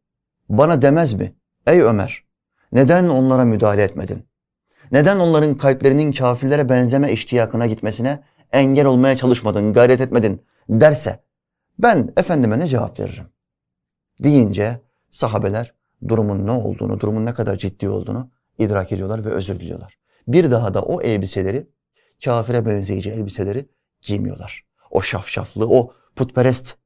[0.48, 1.34] bana demez mi?
[1.66, 2.24] Ey Ömer
[2.72, 4.27] neden onlara müdahale etmedin?
[4.92, 8.22] Neden onların kalplerinin kafirlere benzeme iştiyakına gitmesine
[8.52, 11.22] engel olmaya çalışmadın, gayret etmedin derse
[11.78, 13.26] ben efendime ne cevap veririm?
[14.22, 15.74] Deyince sahabeler
[16.08, 19.98] durumun ne olduğunu, durumun ne kadar ciddi olduğunu idrak ediyorlar ve özür diliyorlar.
[20.28, 21.70] Bir daha da o elbiseleri,
[22.24, 23.68] kafire benzeyici elbiseleri
[24.02, 24.66] giymiyorlar.
[24.90, 26.76] O şafşaflı, o putperest,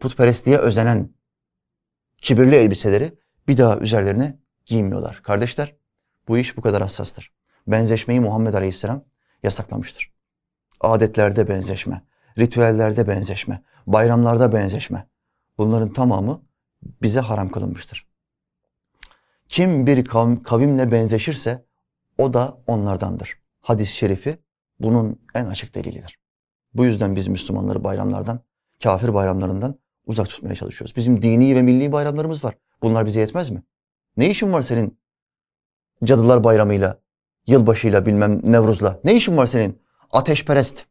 [0.00, 1.10] putperestliğe özenen
[2.18, 5.20] kibirli elbiseleri bir daha üzerlerine giymiyorlar.
[5.22, 5.76] Kardeşler
[6.28, 7.32] bu iş bu kadar hassastır.
[7.66, 9.04] Benzeşmeyi Muhammed Aleyhisselam
[9.42, 10.12] yasaklamıştır.
[10.80, 12.02] Adetlerde benzeşme,
[12.38, 15.06] ritüellerde benzeşme, bayramlarda benzeşme.
[15.58, 16.42] Bunların tamamı
[17.02, 18.08] bize haram kılınmıştır.
[19.48, 20.04] Kim bir
[20.44, 21.64] kavimle benzeşirse
[22.18, 23.38] o da onlardandır.
[23.60, 24.38] Hadis-i şerifi
[24.80, 26.18] bunun en açık delilidir.
[26.74, 28.40] Bu yüzden biz Müslümanları bayramlardan,
[28.82, 30.96] kafir bayramlarından uzak tutmaya çalışıyoruz.
[30.96, 32.54] Bizim dini ve milli bayramlarımız var.
[32.82, 33.62] Bunlar bize yetmez mi?
[34.16, 34.98] Ne işin var senin
[36.04, 37.00] Cadılar Bayramı'yla,
[37.46, 39.00] yılbaşıyla bilmem Nevruz'la?
[39.04, 39.82] Ne işin var senin
[40.12, 40.84] ateşperest,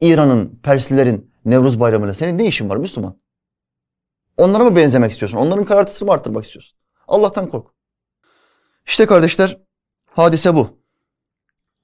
[0.00, 3.20] İran'ın, Perslilerin Nevruz bayramıyla senin ne işin var Müslüman?
[4.36, 5.36] Onlara mı benzemek istiyorsun?
[5.36, 6.78] Onların karartısını mı arttırmak istiyorsun?
[7.08, 7.66] Allah'tan kork.
[8.86, 9.60] İşte kardeşler
[10.06, 10.68] hadise bu.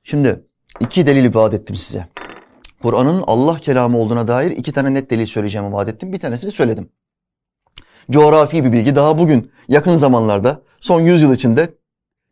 [0.02, 0.46] Şimdi
[0.80, 2.08] iki delil vaat ettim size.
[2.82, 6.12] Kur'an'ın Allah kelamı olduğuna dair iki tane net delil söyleyeceğimi vaat ettim.
[6.12, 6.92] Bir tanesini söyledim.
[8.10, 11.74] Coğrafi bir bilgi daha bugün yakın zamanlarda son yüzyıl içinde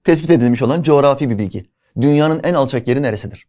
[0.05, 1.71] tespit edilmiş olan coğrafi bir bilgi.
[2.01, 3.49] Dünyanın en alçak yeri neresidir?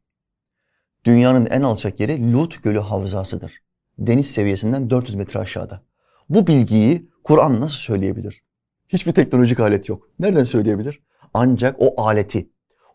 [1.06, 3.62] Dünyanın en alçak yeri Lut Gölü Havzası'dır.
[4.00, 5.82] Deniz seviyesinden 400 metre aşağıda.
[6.30, 8.44] Bu bilgiyi Kur'an nasıl söyleyebilir?
[8.90, 10.10] Hiçbir teknolojik alet yok.
[10.20, 11.02] Nereden söyleyebilir?
[11.34, 12.50] Ancak o aleti,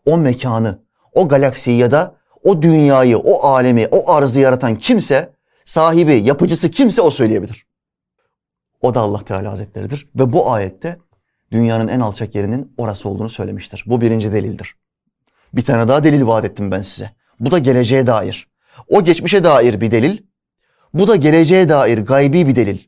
[0.05, 0.79] o mekanı,
[1.13, 5.33] o galaksiyi ya da o dünyayı, o alemi, o arzı yaratan kimse,
[5.65, 7.67] sahibi, yapıcısı kimse o söyleyebilir.
[8.81, 10.09] O da Allah Teala Hazretleridir.
[10.15, 10.97] Ve bu ayette
[11.51, 13.83] dünyanın en alçak yerinin orası olduğunu söylemiştir.
[13.87, 14.75] Bu birinci delildir.
[15.53, 17.11] Bir tane daha delil vaat ettim ben size.
[17.39, 18.47] Bu da geleceğe dair.
[18.87, 20.17] O geçmişe dair bir delil.
[20.93, 22.79] Bu da geleceğe dair gaybi bir delil.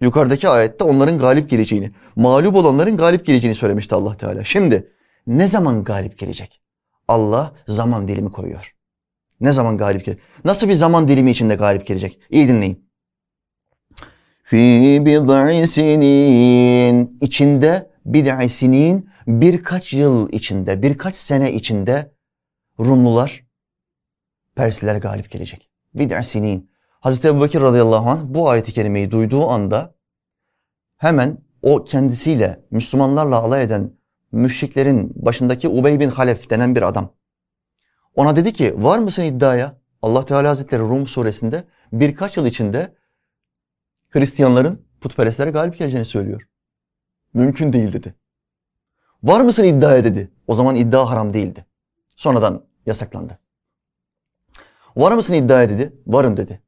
[0.00, 4.44] Yukarıdaki ayette onların galip geleceğini, mağlup olanların galip geleceğini söylemişti Allah Teala.
[4.44, 4.92] Şimdi
[5.26, 6.62] ne zaman galip gelecek?
[7.08, 8.74] Allah zaman dilimi koyuyor.
[9.40, 10.24] Ne zaman galip gelecek?
[10.44, 12.20] Nasıl bir zaman dilimi içinde galip gelecek?
[12.30, 12.85] İyi dinleyin.
[14.48, 22.12] Fi bid'i sinin içinde bid'i sinin birkaç yıl içinde, birkaç sene içinde
[22.80, 23.46] Rumlular,
[24.56, 25.70] Persliler galip gelecek.
[25.94, 26.70] Bid'i sinin.
[27.00, 29.94] Hazreti Ebu Bekir radıyallahu anh bu ayeti kerimeyi duyduğu anda
[30.96, 33.92] hemen o kendisiyle Müslümanlarla alay eden
[34.32, 37.14] müşriklerin başındaki Ubey bin Halef denen bir adam.
[38.14, 39.80] Ona dedi ki var mısın iddiaya?
[40.02, 42.95] Allah Teala Hazretleri Rum suresinde birkaç yıl içinde
[44.08, 46.42] Hristiyanların putperestlere galip geleceğini söylüyor.
[47.34, 48.14] Mümkün değil dedi.
[49.22, 50.32] Var mısın iddiaya dedi.
[50.46, 51.66] O zaman iddia haram değildi.
[52.16, 53.38] Sonradan yasaklandı.
[54.96, 55.92] Var mısın iddiaya dedi.
[56.06, 56.62] Varım dedi.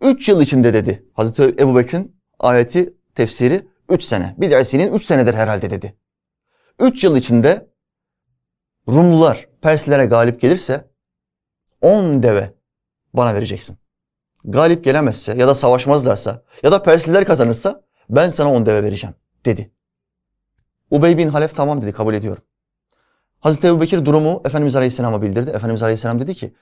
[0.00, 1.06] Üç yıl içinde dedi.
[1.14, 4.34] Hazreti Ebu Bekir'in ayeti tefsiri üç sene.
[4.38, 5.96] Bir dersinin üç senedir herhalde dedi.
[6.78, 7.70] Üç yıl içinde
[8.88, 10.90] Rumlular Perslere galip gelirse
[11.80, 12.54] on deve
[13.14, 13.76] bana vereceksin.
[14.44, 19.70] Galip gelemezse ya da savaşmazlarsa ya da Persliler kazanırsa ben sana on deve vereceğim dedi.
[20.90, 22.42] Ubey bin Halef tamam dedi kabul ediyorum.
[23.40, 25.50] Hazreti Ebu Bekir durumu Efendimiz Aleyhisselam'a bildirdi.
[25.50, 26.54] Efendimiz Aleyhisselam dedi ki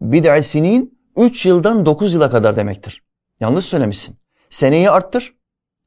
[0.00, 3.02] bid'i sinin 3 yıldan 9 yıla kadar demektir.
[3.40, 4.16] Yanlış söylemişsin.
[4.50, 5.36] Seneyi arttır.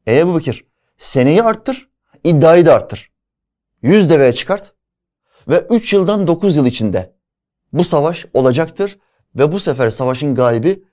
[0.08, 0.66] Ey Ebu Bekir
[0.98, 1.90] seneyi arttır,
[2.24, 3.12] iddiayı da arttır.
[3.82, 4.74] 100 deveye çıkart
[5.48, 7.16] ve 3 yıldan 9 yıl içinde
[7.74, 9.00] bu savaş olacaktır
[9.36, 10.84] ve bu sefer savaşın galibi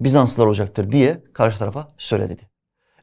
[0.00, 2.42] Bizanslılar olacaktır diye karşı tarafa söyle dedi.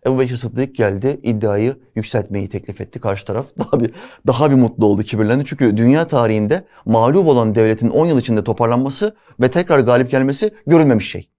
[0.05, 2.99] Ebu Bekir Sıddık geldi iddiayı yükseltmeyi teklif etti.
[2.99, 3.93] Karşı taraf daha bir
[4.27, 5.45] daha bir mutlu oldu, kibirlendi.
[5.45, 11.11] Çünkü dünya tarihinde mağlup olan devletin 10 yıl içinde toparlanması ve tekrar galip gelmesi görülmemiş
[11.11, 11.29] şey.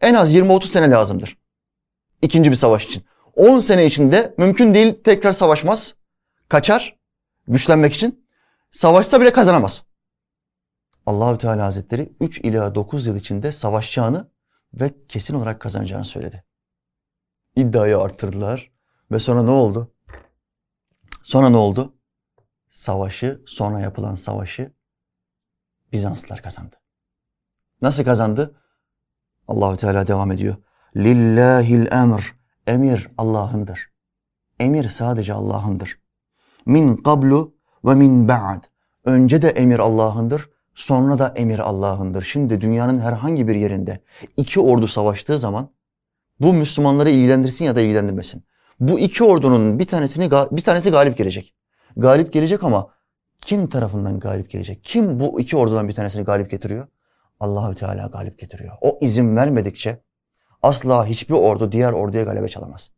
[0.00, 1.38] En az 20-30 sene lazımdır.
[2.22, 3.04] İkinci bir savaş için.
[3.36, 5.94] 10 sene içinde mümkün değil tekrar savaşmaz.
[6.48, 6.96] Kaçar
[7.48, 8.26] güçlenmek için.
[8.70, 9.84] Savaşsa bile kazanamaz.
[11.06, 14.30] Allahü Teala Hazretleri 3 ila 9 yıl içinde savaşacağını
[14.80, 16.44] ve kesin olarak kazanacağını söyledi.
[17.56, 18.72] İddiayı arttırdılar
[19.10, 19.94] ve sonra ne oldu?
[21.22, 21.96] Sonra ne oldu?
[22.68, 24.76] Savaşı, sonra yapılan savaşı
[25.92, 26.76] Bizanslılar kazandı.
[27.82, 28.60] Nasıl kazandı?
[29.48, 30.56] Allahü Teala devam ediyor.
[30.96, 32.36] Lillahil emr.
[32.66, 33.92] Emir Allah'ındır.
[34.60, 36.00] Emir sadece Allah'ındır.
[36.66, 38.64] Min qablu ve min ba'd.
[39.04, 42.22] Önce de emir Allah'ındır, sonra da emir Allah'ındır.
[42.22, 44.00] Şimdi dünyanın herhangi bir yerinde
[44.36, 45.70] iki ordu savaştığı zaman
[46.40, 48.44] bu Müslümanları ilgilendirsin ya da ilgilendirmesin.
[48.80, 51.54] Bu iki ordunun bir tanesini bir tanesi galip gelecek.
[51.96, 52.88] Galip gelecek ama
[53.40, 54.84] kim tarafından galip gelecek?
[54.84, 56.86] Kim bu iki ordudan bir tanesini galip getiriyor?
[57.40, 58.76] Allahü Teala galip getiriyor.
[58.80, 60.02] O izin vermedikçe
[60.62, 62.90] asla hiçbir ordu diğer orduya galebe çalamaz.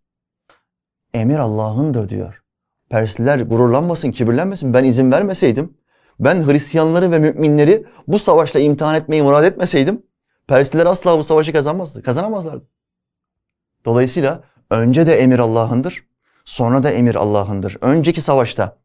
[1.15, 2.43] Emir Allah'ındır diyor.
[2.91, 4.75] Persliler gururlanmasın, kibirlenmesin.
[4.75, 5.78] Ben izin vermeseydim,
[6.21, 10.03] ben Hristiyanları ve müminleri bu savaşla imtihan etmeyi murad etmeseydim,
[10.47, 12.69] Persliler asla bu savaşı kazanmazdı, kazanamazlardı.
[13.85, 16.07] Dolayısıyla önce de emir Allah'ındır,
[16.45, 17.77] sonra da emir Allah'ındır.
[17.81, 18.79] Önceki savaşta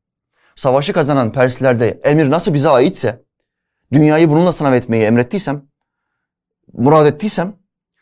[0.55, 3.23] savaşı kazanan Perslerde emir nasıl bize aitse,
[3.93, 5.65] dünyayı bununla sınav etmeyi emrettiysem,
[6.73, 7.55] murad ettiysem,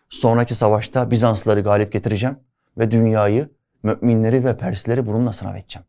[0.10, 2.40] sonraki savaşta Bizanslıları galip getireceğim
[2.78, 3.50] ve dünyayı,
[3.84, 5.86] müminleri ve Persleri bununla sınav edeceğim.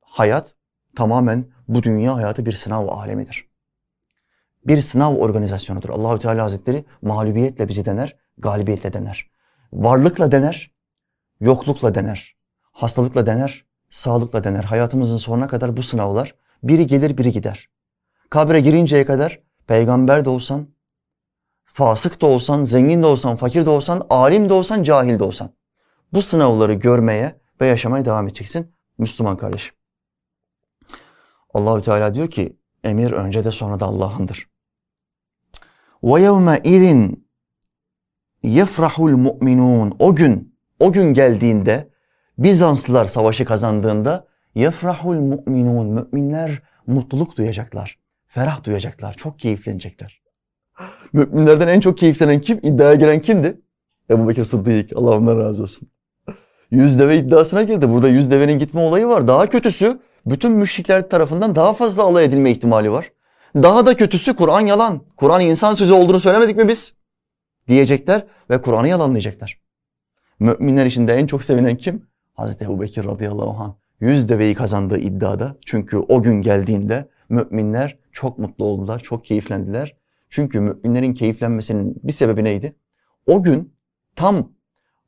[0.00, 0.54] Hayat
[0.96, 3.48] tamamen bu dünya hayatı bir sınav alemidir.
[4.66, 5.88] Bir sınav organizasyonudur.
[5.88, 9.30] Allahü Teala Hazretleri mağlubiyetle bizi dener, galibiyetle dener.
[9.72, 10.72] Varlıkla dener,
[11.40, 12.36] yoklukla dener,
[12.72, 14.64] hastalıkla dener, sağlıkla dener.
[14.64, 17.68] Hayatımızın sonuna kadar bu sınavlar biri gelir biri gider.
[18.30, 20.68] Kabre girinceye kadar peygamber de olsan,
[21.78, 25.50] Fasık da olsan, zengin de olsan, fakir de olsan, alim de olsan, cahil de olsan.
[26.12, 29.77] Bu sınavları görmeye ve yaşamaya devam edeceksin Müslüman kardeşim.
[31.54, 34.48] Allahü Teala diyor ki emir önce de sonra da Allah'ındır.
[36.02, 37.28] Ve yevme idin
[38.42, 39.96] yefrahul mu'minun.
[39.98, 41.90] O gün, o gün geldiğinde
[42.38, 46.08] Bizanslılar savaşı kazandığında yefrahul mu'minun.
[46.12, 47.98] Müminler mutluluk duyacaklar.
[48.26, 49.14] Ferah duyacaklar.
[49.14, 50.22] Çok keyiflenecekler.
[51.12, 52.58] Müminlerden en çok keyiflenen kim?
[52.62, 53.60] İddiaya giren kimdi?
[54.10, 54.90] Ebu Bekir Sıddık.
[54.96, 55.88] Allah ondan razı olsun.
[56.70, 57.90] Yüz deve iddiasına girdi.
[57.90, 59.28] Burada yüz devenin gitme olayı var.
[59.28, 60.00] Daha kötüsü
[60.30, 63.12] bütün müşrikler tarafından daha fazla alay edilme ihtimali var.
[63.54, 65.00] Daha da kötüsü Kur'an yalan.
[65.16, 66.94] Kur'an insan sözü olduğunu söylemedik mi biz?
[67.68, 69.60] Diyecekler ve Kur'an'ı yalanlayacaklar.
[70.40, 72.06] Müminler içinde en çok sevinen kim?
[72.34, 73.72] Hazreti Ebu Bekir radıyallahu anh.
[74.00, 75.56] Yüz deveyi kazandığı iddiada.
[75.66, 79.96] Çünkü o gün geldiğinde müminler çok mutlu oldular, çok keyiflendiler.
[80.28, 82.76] Çünkü müminlerin keyiflenmesinin bir sebebi neydi?
[83.26, 83.74] O gün
[84.16, 84.52] tam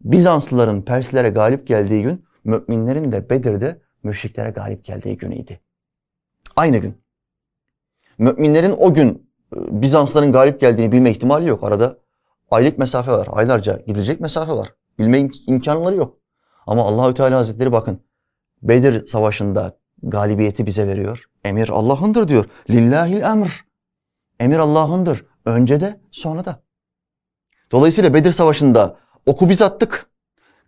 [0.01, 5.59] Bizanslıların Perslere galip geldiği gün müminlerin de Bedir'de müşriklere galip geldiği günüydü.
[6.57, 7.03] Aynı gün.
[8.19, 11.65] Müminlerin o gün e, Bizansların galip geldiğini bilme ihtimali yok.
[11.65, 11.99] Arada
[12.51, 13.29] aylık mesafe var.
[13.31, 14.75] Aylarca gidilecek mesafe var.
[14.99, 16.19] Bilme imkanları yok.
[16.67, 18.01] Ama Allahü Teala Hazretleri bakın
[18.63, 21.25] Bedir Savaşı'nda galibiyeti bize veriyor.
[21.45, 22.45] Emir Allah'ındır diyor.
[22.71, 23.65] Lillahil emr.
[24.41, 25.27] Emir Allah'ındır.
[25.45, 26.63] Önce de sonra da.
[27.73, 30.07] Dolayısıyla Bedir Savaşı'nda oku biz attık.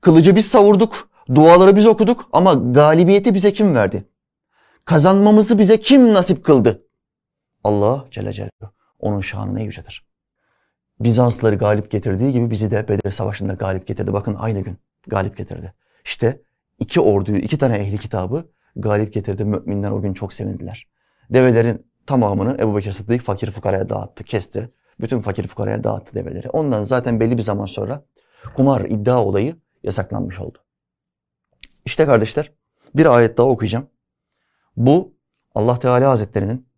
[0.01, 1.09] Kılıcı biz savurduk.
[1.35, 4.05] Duaları biz okuduk ama galibiyeti bize kim verdi?
[4.85, 6.83] Kazanmamızı bize kim nasip kıldı?
[7.65, 8.75] Allah Celle Celaluhu.
[8.99, 10.07] Onun şanı ne yücedir.
[11.01, 14.13] Bizansları galip getirdiği gibi bizi de Bedir Savaşı'nda galip getirdi.
[14.13, 15.75] Bakın aynı gün galip getirdi.
[16.05, 16.43] İşte
[16.79, 18.45] iki orduyu, iki tane ehli kitabı
[18.77, 19.45] galip getirdi.
[19.45, 20.89] Müminler o gün çok sevindiler.
[21.31, 24.71] Develerin tamamını Ebu Bekir Sıddık fakir fukaraya dağıttı, kesti.
[25.01, 26.51] Bütün fakir fukaraya dağıttı develeri.
[26.51, 28.05] Ondan zaten belli bir zaman sonra
[28.57, 30.59] kumar iddia olayı yasaklanmış oldu.
[31.85, 32.53] İşte kardeşler
[32.95, 33.87] bir ayet daha okuyacağım.
[34.77, 35.15] Bu
[35.55, 36.69] Allah Teala Hazretlerinin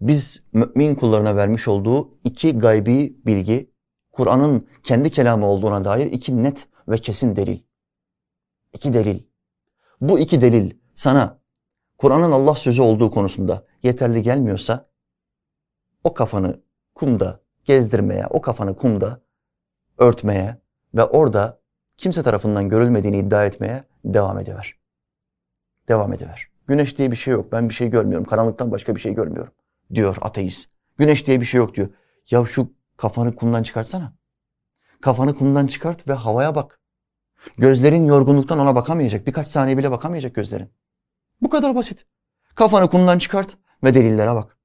[0.00, 3.72] biz mümin kullarına vermiş olduğu iki gaybi bilgi,
[4.12, 7.62] Kur'an'ın kendi kelamı olduğuna dair iki net ve kesin delil.
[8.72, 9.22] İki delil.
[10.00, 11.40] Bu iki delil sana
[11.98, 14.90] Kur'an'ın Allah sözü olduğu konusunda yeterli gelmiyorsa
[16.04, 16.62] o kafanı
[16.94, 19.20] kumda gezdirmeye, o kafanı kumda
[19.98, 20.62] örtmeye
[20.94, 21.57] ve orada
[21.98, 24.74] kimse tarafından görülmediğini iddia etmeye devam ediver.
[25.88, 26.48] Devam ediver.
[26.66, 27.52] Güneş diye bir şey yok.
[27.52, 28.26] Ben bir şey görmüyorum.
[28.26, 29.52] Karanlıktan başka bir şey görmüyorum
[29.94, 30.70] diyor ateist.
[30.98, 31.88] Güneş diye bir şey yok diyor.
[32.30, 34.12] Ya şu kafanı kumdan çıkartsana.
[35.00, 36.80] Kafanı kumdan çıkart ve havaya bak.
[37.58, 39.26] Gözlerin yorgunluktan ona bakamayacak.
[39.26, 40.70] Birkaç saniye bile bakamayacak gözlerin.
[41.42, 42.06] Bu kadar basit.
[42.54, 44.58] Kafanı kumdan çıkart ve delillere bak.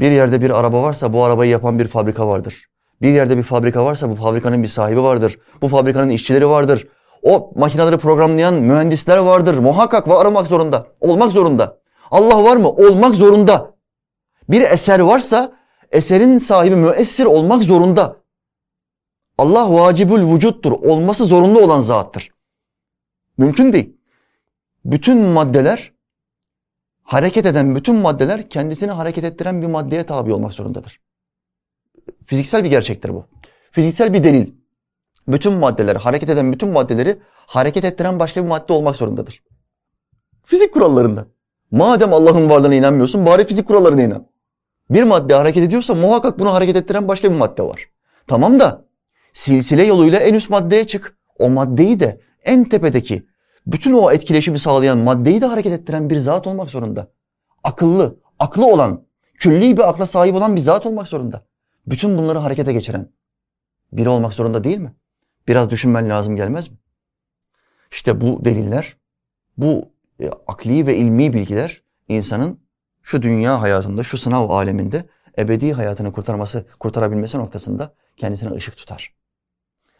[0.00, 2.66] Bir yerde bir araba varsa bu arabayı yapan bir fabrika vardır.
[3.02, 5.38] Bir yerde bir fabrika varsa bu fabrikanın bir sahibi vardır.
[5.62, 6.88] Bu fabrikanın işçileri vardır.
[7.22, 9.58] O makineleri programlayan mühendisler vardır.
[9.58, 10.86] Muhakkak var olmak zorunda.
[11.00, 11.78] Olmak zorunda.
[12.10, 12.70] Allah var mı?
[12.70, 13.74] Olmak zorunda.
[14.48, 15.52] Bir eser varsa
[15.90, 18.16] eserin sahibi müessir olmak zorunda.
[19.38, 20.72] Allah vacibül vücuttur.
[20.72, 22.30] Olması zorunlu olan zattır.
[23.38, 23.96] Mümkün değil.
[24.84, 25.92] Bütün maddeler,
[27.02, 31.00] hareket eden bütün maddeler kendisini hareket ettiren bir maddeye tabi olmak zorundadır.
[32.24, 33.24] Fiziksel bir gerçektir bu.
[33.70, 34.52] Fiziksel bir delil.
[35.28, 39.42] Bütün maddeler, hareket eden bütün maddeleri hareket ettiren başka bir madde olmak zorundadır.
[40.44, 41.26] Fizik kurallarında.
[41.70, 44.26] Madem Allah'ın varlığına inanmıyorsun bari fizik kurallarına inan.
[44.90, 47.84] Bir madde hareket ediyorsa muhakkak bunu hareket ettiren başka bir madde var.
[48.26, 48.84] Tamam da
[49.32, 51.16] silsile yoluyla en üst maddeye çık.
[51.38, 53.26] O maddeyi de en tepedeki
[53.66, 57.08] bütün o etkileşimi sağlayan maddeyi de hareket ettiren bir zat olmak zorunda.
[57.64, 59.06] Akıllı, aklı olan,
[59.38, 61.46] külli bir akla sahip olan bir zat olmak zorunda.
[61.86, 63.08] Bütün bunları harekete geçiren
[63.92, 64.94] biri olmak zorunda değil mi?
[65.48, 66.76] Biraz düşünmen lazım gelmez mi?
[67.90, 68.96] İşte bu deliller,
[69.56, 72.60] bu e, akli ve ilmi bilgiler insanın
[73.02, 75.06] şu dünya hayatında, şu sınav aleminde
[75.38, 79.14] ebedi hayatını kurtarması, kurtarabilmesi noktasında kendisine ışık tutar.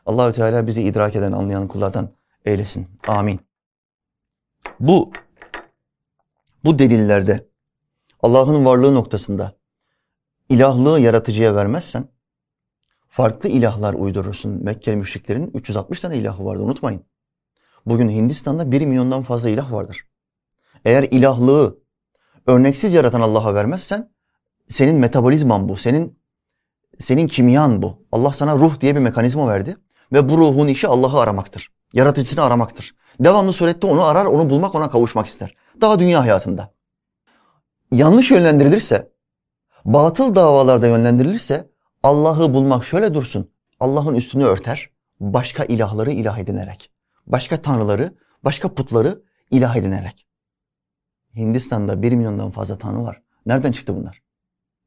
[0.07, 2.11] Allahü Teala bizi idrak eden, anlayan kullardan
[2.45, 2.89] eylesin.
[3.07, 3.41] Amin.
[4.81, 5.13] Bu
[6.65, 7.47] bu delillerde
[8.23, 9.57] Allah'ın varlığı noktasında
[10.49, 12.09] ilahlığı yaratıcıya vermezsen
[13.09, 14.65] farklı ilahlar uydurursun.
[14.65, 17.03] Mekkeli müşriklerin 360 tane ilahı vardı unutmayın.
[17.87, 20.07] Bugün Hindistan'da 1 milyondan fazla ilah vardır.
[20.85, 21.79] Eğer ilahlığı
[22.47, 24.11] örneksiz yaratan Allah'a vermezsen
[24.69, 26.19] senin metabolizman bu, senin
[26.99, 28.07] senin kimyan bu.
[28.13, 29.77] Allah sana ruh diye bir mekanizma verdi
[30.13, 31.73] ve bu ruhun işi Allah'ı aramaktır.
[31.93, 32.95] Yaratıcısını aramaktır.
[33.21, 35.55] Devamlı surette onu arar, onu bulmak, ona kavuşmak ister.
[35.81, 36.75] Daha dünya hayatında.
[37.93, 39.13] Yanlış yönlendirilirse,
[39.87, 41.71] batıl davalarda yönlendirilirse
[42.03, 43.51] Allah'ı bulmak şöyle dursun.
[43.81, 46.91] Allah'ın üstünü örter, başka ilahları ilah edinerek,
[47.27, 50.27] başka tanrıları, başka putları ilah edinerek.
[51.37, 53.23] Hindistan'da bir milyondan fazla tanrı var.
[53.47, 54.23] Nereden çıktı bunlar?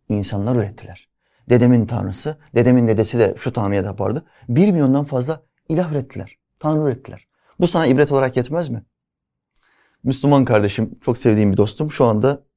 [0.09, 1.09] İnsanlar ürettiler.
[1.49, 4.25] Dedemin tanrısı, dedemin dedesi de şu tanrıya tapardı.
[4.49, 6.37] Bir milyondan fazla ilah ürettiler.
[6.59, 7.27] Tanrı ürettiler.
[7.59, 8.83] Bu sana ibret olarak yetmez mi?
[10.03, 12.48] Müslüman kardeşim, çok sevdiğim bir dostum şu anda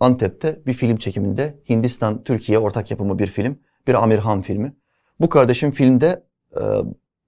[0.00, 3.58] Antep'te bir film çekiminde Hindistan, Türkiye ortak yapımı bir film.
[3.86, 4.76] Bir Amirhan filmi.
[5.20, 6.24] Bu kardeşim filmde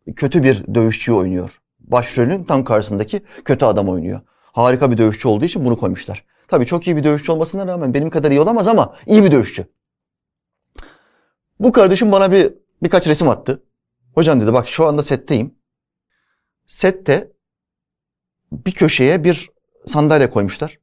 [0.06, 1.60] e, kötü bir dövüşçüyü oynuyor.
[1.80, 4.20] Başrolün tam karşısındaki kötü adam oynuyor.
[4.42, 6.24] Harika bir dövüşçü olduğu için bunu koymuşlar.
[6.48, 9.66] Tabii çok iyi bir dövüşçü olmasına rağmen benim kadar iyi olamaz ama iyi bir dövüşçü.
[11.60, 13.62] Bu kardeşim bana bir birkaç resim attı.
[14.14, 15.54] Hocam dedi bak şu anda setteyim.
[16.66, 17.32] Sette
[18.52, 19.50] bir köşeye bir
[19.86, 20.78] sandalye koymuşlar.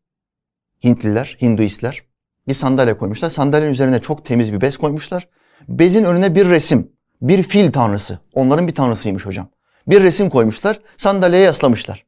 [0.83, 2.03] Hintliler, Hinduistler
[2.47, 3.29] bir sandalye koymuşlar.
[3.29, 5.27] Sandalyenin üzerine çok temiz bir bez koymuşlar.
[5.67, 8.19] Bezin önüne bir resim, bir fil tanrısı.
[8.33, 9.49] Onların bir tanrısıymış hocam.
[9.87, 12.05] Bir resim koymuşlar, sandalyeye yaslamışlar.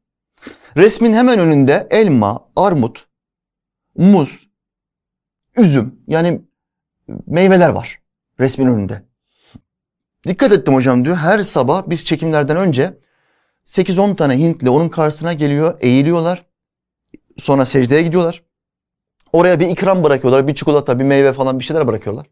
[0.76, 3.06] Resmin hemen önünde elma, armut,
[3.96, 4.48] muz,
[5.56, 6.40] üzüm yani
[7.26, 8.00] meyveler var
[8.40, 9.02] resmin önünde.
[10.26, 11.16] Dikkat ettim hocam diyor.
[11.16, 12.98] Her sabah biz çekimlerden önce
[13.64, 16.46] 8-10 tane Hintli onun karşısına geliyor, eğiliyorlar.
[17.38, 18.42] Sonra secdeye gidiyorlar.
[19.32, 20.48] Oraya bir ikram bırakıyorlar.
[20.48, 22.26] Bir çikolata, bir meyve falan bir şeyler bırakıyorlar.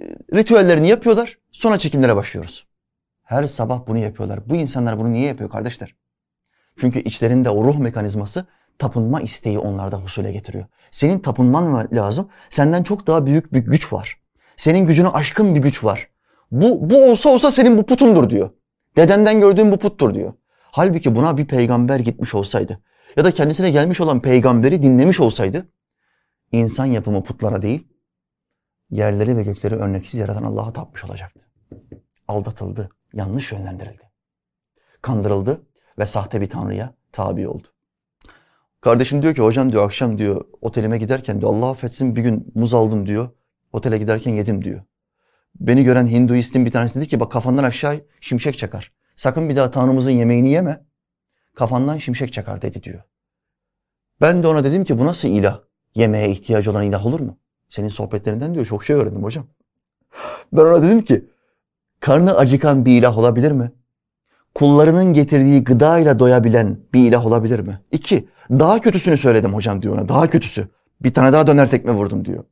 [0.00, 1.38] Ee, ritüellerini yapıyorlar.
[1.52, 2.66] Sonra çekimlere başlıyoruz.
[3.22, 4.40] Her sabah bunu yapıyorlar.
[4.46, 5.94] Bu insanlar bunu niye yapıyor kardeşler?
[6.76, 8.46] Çünkü içlerinde o ruh mekanizması
[8.78, 10.64] tapınma isteği onlarda husule getiriyor.
[10.90, 12.28] Senin tapınman lazım.
[12.50, 14.20] Senden çok daha büyük bir güç var.
[14.56, 16.08] Senin gücünü aşkın bir güç var.
[16.50, 18.50] Bu, bu olsa olsa senin bu putundur diyor.
[18.96, 20.32] Dedenden gördüğün bu puttur diyor.
[20.62, 22.80] Halbuki buna bir peygamber gitmiş olsaydı
[23.16, 25.68] ya da kendisine gelmiş olan peygamberi dinlemiş olsaydı
[26.52, 27.88] insan yapımı putlara değil
[28.90, 31.46] yerleri ve gökleri örneksiz yaratan Allah'a tapmış olacaktı.
[32.28, 34.10] Aldatıldı, yanlış yönlendirildi.
[35.02, 35.66] Kandırıldı
[35.98, 37.68] ve sahte bir tanrıya tabi oldu.
[38.80, 42.74] Kardeşim diyor ki hocam diyor akşam diyor otelime giderken diyor Allah affetsin bir gün muz
[42.74, 43.28] aldım diyor.
[43.72, 44.82] Otele giderken yedim diyor.
[45.60, 48.92] Beni gören Hinduistin bir tanesi dedi ki bak kafandan aşağı şimşek çakar.
[49.16, 50.84] Sakın bir daha Tanrımızın yemeğini yeme.
[51.54, 53.02] Kafandan şimşek çakar dedi diyor.
[54.20, 55.60] Ben de ona dedim ki bu nasıl ilah?
[55.94, 57.38] Yemeğe ihtiyacı olan ilah olur mu?
[57.68, 59.46] Senin sohbetlerinden diyor çok şey öğrendim hocam.
[60.52, 61.30] Ben ona dedim ki
[62.00, 63.72] karnı acıkan bir ilah olabilir mi?
[64.54, 67.80] Kullarının getirdiği gıdayla doyabilen bir ilah olabilir mi?
[67.92, 70.08] İki, daha kötüsünü söyledim hocam diyor ona.
[70.08, 70.68] Daha kötüsü.
[71.00, 72.44] Bir tane daha döner tekme vurdum diyor.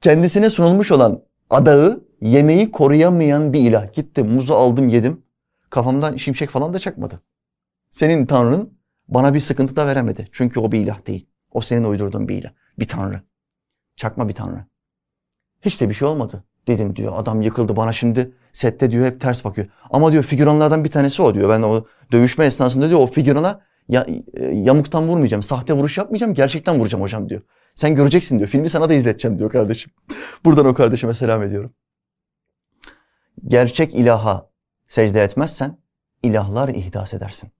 [0.00, 3.92] Kendisine sunulmuş olan adağı, yemeği koruyamayan bir ilah.
[3.92, 5.22] Gittim, muzu aldım, yedim.
[5.70, 7.20] Kafamdan şimşek falan da çakmadı.
[7.94, 8.78] Senin tanrın
[9.08, 10.28] bana bir sıkıntı da veremedi.
[10.32, 11.26] Çünkü o bir ilah değil.
[11.52, 12.50] O senin uydurduğun bir ilah.
[12.78, 13.22] Bir tanrı.
[13.96, 14.64] Çakma bir tanrı.
[15.62, 17.12] Hiç de bir şey olmadı dedim diyor.
[17.16, 19.66] Adam yıkıldı bana şimdi sette diyor hep ters bakıyor.
[19.90, 21.48] Ama diyor figüranlardan bir tanesi o diyor.
[21.48, 25.42] Ben o dövüşme esnasında diyor o figürana ya, e, yamuktan vurmayacağım.
[25.42, 26.34] Sahte vuruş yapmayacağım.
[26.34, 27.42] Gerçekten vuracağım hocam diyor.
[27.74, 28.50] Sen göreceksin diyor.
[28.50, 29.92] Filmi sana da izleteceğim diyor kardeşim.
[30.44, 31.74] Buradan o kardeşime selam ediyorum.
[33.48, 34.50] Gerçek ilaha
[34.86, 35.78] secde etmezsen
[36.22, 37.50] ilahlar ihdas edersin.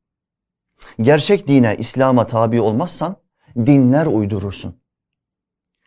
[0.98, 3.16] Gerçek dine, İslam'a tabi olmazsan
[3.56, 4.80] dinler uydurursun.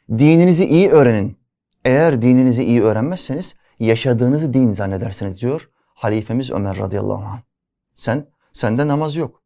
[0.09, 1.37] Dininizi iyi öğrenin.
[1.85, 7.39] Eğer dininizi iyi öğrenmezseniz yaşadığınızı din zannedersiniz diyor halifemiz Ömer radıyallahu anh.
[7.93, 9.43] Sen, sende namaz yok.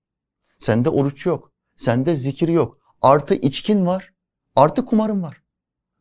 [0.59, 1.51] Sende oruç yok.
[1.75, 2.77] Sende zikir yok.
[3.01, 4.13] Artı içkin var.
[4.55, 5.41] Artı kumarın var.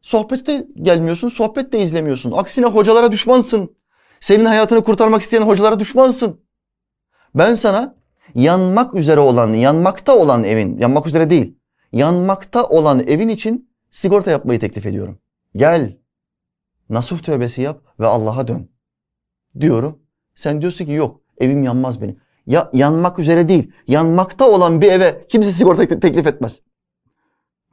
[0.02, 2.32] Sohbette gelmiyorsun, sohbet de izlemiyorsun.
[2.32, 3.76] Aksine hocalara düşmansın.
[4.20, 6.40] Senin hayatını kurtarmak isteyen hocalara düşmansın.
[7.34, 7.99] Ben sana
[8.35, 11.59] yanmak üzere olan, yanmakta olan evin, yanmak üzere değil,
[11.93, 15.19] yanmakta olan evin için sigorta yapmayı teklif ediyorum.
[15.57, 15.97] Gel,
[16.88, 18.71] nasuh tövbesi yap ve Allah'a dön.
[19.61, 19.99] Diyorum.
[20.35, 22.21] Sen diyorsun ki yok, evim yanmaz benim.
[22.47, 26.62] Ya yanmak üzere değil, yanmakta olan bir eve kimse sigorta teklif etmez.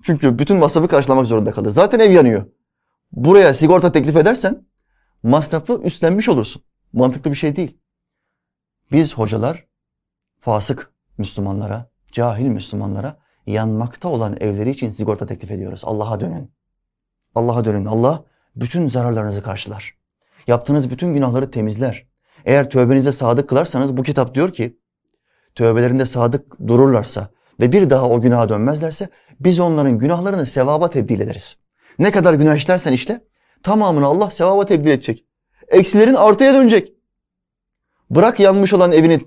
[0.03, 1.71] Çünkü bütün masrafı karşılamak zorunda kalır.
[1.71, 2.45] Zaten ev yanıyor.
[3.11, 4.65] Buraya sigorta teklif edersen
[5.23, 6.61] masrafı üstlenmiş olursun.
[6.93, 7.77] Mantıklı bir şey değil.
[8.91, 9.66] Biz hocalar
[10.39, 13.17] fasık Müslümanlara, cahil Müslümanlara
[13.47, 15.81] yanmakta olan evleri için sigorta teklif ediyoruz.
[15.85, 16.51] Allah'a dönün.
[17.35, 17.85] Allah'a dönün.
[17.85, 18.23] Allah
[18.55, 19.97] bütün zararlarınızı karşılar.
[20.47, 22.07] Yaptığınız bütün günahları temizler.
[22.45, 24.79] Eğer tövbenize sadık kılarsanız bu kitap diyor ki
[25.55, 27.29] tövbelerinde sadık dururlarsa
[27.59, 29.09] ve bir daha o günaha dönmezlerse
[29.39, 31.57] biz onların günahlarını sevaba tebdil ederiz.
[31.99, 33.21] Ne kadar günah işlersen işle
[33.63, 35.25] tamamını Allah sevaba tebdil edecek.
[35.67, 36.93] Eksilerin artıya dönecek.
[38.09, 39.19] Bırak yanmış olan evini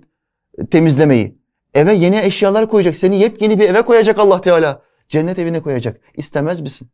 [0.70, 1.40] temizlemeyi.
[1.74, 2.96] Eve yeni eşyalar koyacak.
[2.96, 4.82] Seni yepyeni bir eve koyacak Allah Teala.
[5.08, 6.00] Cennet evine koyacak.
[6.14, 6.90] İstemez misin?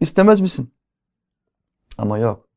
[0.00, 0.74] İstemez misin?
[1.98, 2.48] Ama yok.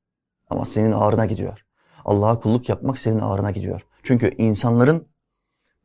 [0.49, 1.65] Ama senin ağrına gidiyor.
[2.05, 3.81] Allah'a kulluk yapmak senin ağrına gidiyor.
[4.03, 5.07] Çünkü insanların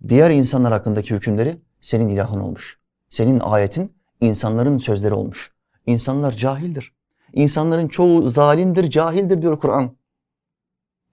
[0.08, 2.80] diğer insanlar hakkındaki hükümleri senin ilahın olmuş.
[3.10, 5.52] Senin ayetin insanların sözleri olmuş.
[5.86, 6.94] İnsanlar cahildir.
[7.32, 9.96] İnsanların çoğu zalimdir, cahildir diyor Kur'an.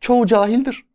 [0.01, 0.85] Çoğu cahildir.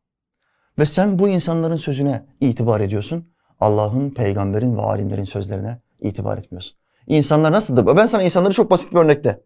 [0.78, 3.32] Ve sen bu insanların sözüne itibar ediyorsun.
[3.60, 6.78] Allah'ın, peygamberin ve alimlerin sözlerine itibar etmiyorsun.
[7.06, 7.96] İnsanlar nasıldır?
[7.96, 9.42] Ben sana insanları çok basit bir örnekte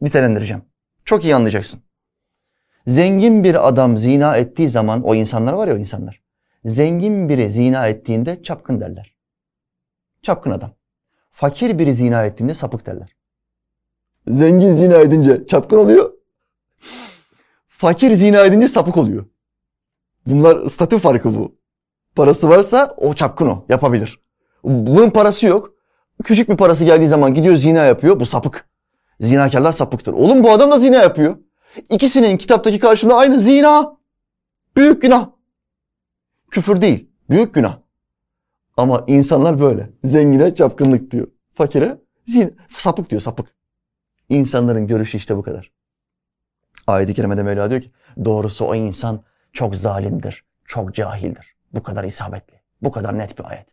[0.00, 0.62] nitelendireceğim.
[1.04, 1.80] Çok iyi anlayacaksın.
[2.86, 6.22] Zengin bir adam zina ettiği zaman o insanlar var ya o insanlar.
[6.64, 9.16] Zengin biri zina ettiğinde çapkın derler.
[10.22, 10.70] Çapkın adam.
[11.30, 13.16] Fakir biri zina ettiğinde sapık derler.
[14.28, 16.12] Zengin zina edince çapkın oluyor.
[17.68, 19.26] Fakir zina edince sapık oluyor.
[20.26, 21.54] Bunlar statü farkı bu.
[22.16, 23.64] Parası varsa o çapkın o.
[23.68, 24.20] Yapabilir.
[24.64, 25.74] Bunun parası yok.
[26.24, 28.20] Küçük bir parası geldiği zaman gidiyor zina yapıyor.
[28.20, 28.68] Bu sapık.
[29.20, 30.12] Zinakarlar sapıktır.
[30.12, 31.36] Oğlum bu adam da zina yapıyor.
[31.90, 33.40] İkisinin kitaptaki karşılığı aynı.
[33.40, 33.96] Zina.
[34.76, 35.30] Büyük günah.
[36.50, 37.10] Küfür değil.
[37.30, 37.78] Büyük günah.
[38.76, 39.90] Ama insanlar böyle.
[40.04, 41.26] Zengine çapkınlık diyor.
[41.54, 43.46] Fakire zina, sapık diyor sapık.
[44.28, 45.72] İnsanların görüşü işte bu kadar.
[46.86, 47.90] Ayet-i Kerime'de Mevla diyor ki
[48.24, 49.20] doğrusu o insan
[49.56, 51.56] çok zalimdir, çok cahildir.
[51.72, 53.66] Bu kadar isabetli, bu kadar net bir ayet.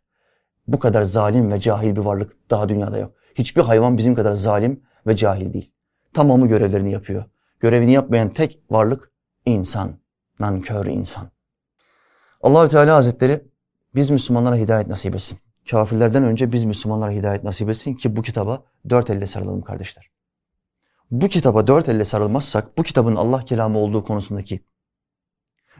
[0.68, 3.14] Bu kadar zalim ve cahil bir varlık daha dünyada yok.
[3.36, 5.72] Hiçbir hayvan bizim kadar zalim ve cahil değil.
[6.14, 7.26] Tamamı görevlerini yapıyor.
[7.60, 9.12] Görevini yapmayan tek varlık
[9.46, 10.00] insan,
[10.40, 11.32] nankör insan.
[12.42, 13.48] Allahü Teala Hazretleri
[13.96, 15.40] biz Müslümanlara hidayet nasip etsin.
[15.70, 20.10] Kafirlerden önce biz Müslümanlara hidayet nasip etsin ki bu kitaba dört elle sarılalım kardeşler.
[21.12, 24.64] Bu kitaba dört elle sarılmazsak, bu kitabın Allah kelamı olduğu konusundaki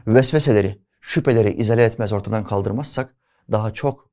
[0.06, 3.16] vesveseleri, şüpheleri izale etmez, ortadan kaldırmazsak
[3.52, 4.10] daha çok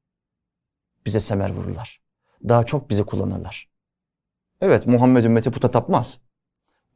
[1.06, 2.02] bize semer vururlar.
[2.48, 3.70] Daha çok bizi kullanırlar.
[4.62, 6.20] Evet Muhammed ümmeti puta tapmaz.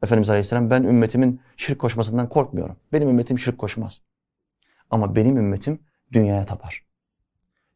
[0.02, 2.76] Efendimiz Aleyhisselam ben ümmetimin şirk koşmasından korkmuyorum.
[2.92, 4.00] Benim ümmetim şirk koşmaz.
[4.90, 5.82] Ama benim ümmetim
[6.12, 6.86] dünyaya tapar.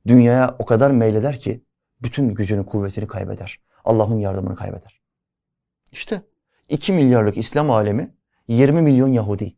[0.06, 1.64] Dünyaya o kadar meyleder ki
[2.02, 3.60] bütün gücünü, kuvvetini kaybeder.
[3.84, 5.00] Allah'ın yardımını kaybeder.
[5.92, 6.22] İşte
[6.68, 8.16] 2 milyarlık İslam alemi
[8.48, 9.56] 20 milyon Yahudi.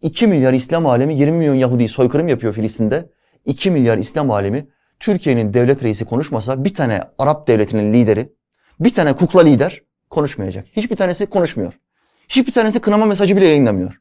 [0.00, 3.10] 2 milyar İslam alemi 20 milyon Yahudi soykırım yapıyor Filistin'de.
[3.44, 4.68] 2 milyar İslam alemi
[5.00, 8.32] Türkiye'nin devlet reisi konuşmasa bir tane Arap devletinin lideri,
[8.80, 10.66] bir tane kukla lider konuşmayacak.
[10.72, 11.72] Hiçbir tanesi konuşmuyor.
[12.28, 14.00] Hiçbir tanesi kınama mesajı bile yayınlamıyor.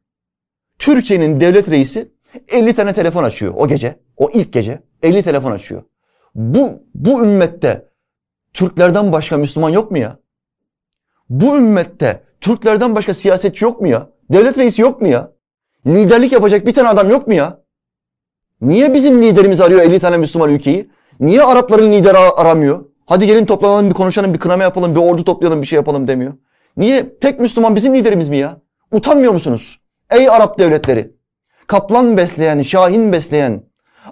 [0.79, 2.11] Türkiye'nin devlet reisi
[2.53, 3.99] 50 tane telefon açıyor o gece.
[4.17, 5.83] O ilk gece 50 telefon açıyor.
[6.35, 7.89] Bu, bu ümmette
[8.53, 10.19] Türklerden başka Müslüman yok mu ya?
[11.29, 14.09] Bu ümmette Türklerden başka siyasetçi yok mu ya?
[14.31, 15.31] Devlet reisi yok mu ya?
[15.87, 17.61] Liderlik yapacak bir tane adam yok mu ya?
[18.61, 20.89] Niye bizim liderimiz arıyor 50 tane Müslüman ülkeyi?
[21.19, 22.85] Niye Arapların lideri aramıyor?
[23.05, 26.33] Hadi gelin toplanalım bir konuşalım bir kınama yapalım bir ordu toplayalım bir şey yapalım demiyor.
[26.77, 27.19] Niye?
[27.19, 28.61] Tek Müslüman bizim liderimiz mi ya?
[28.91, 29.79] Utanmıyor musunuz?
[30.09, 31.19] Ey Arap devletleri!
[31.67, 33.63] Kaplan besleyen, şahin besleyen,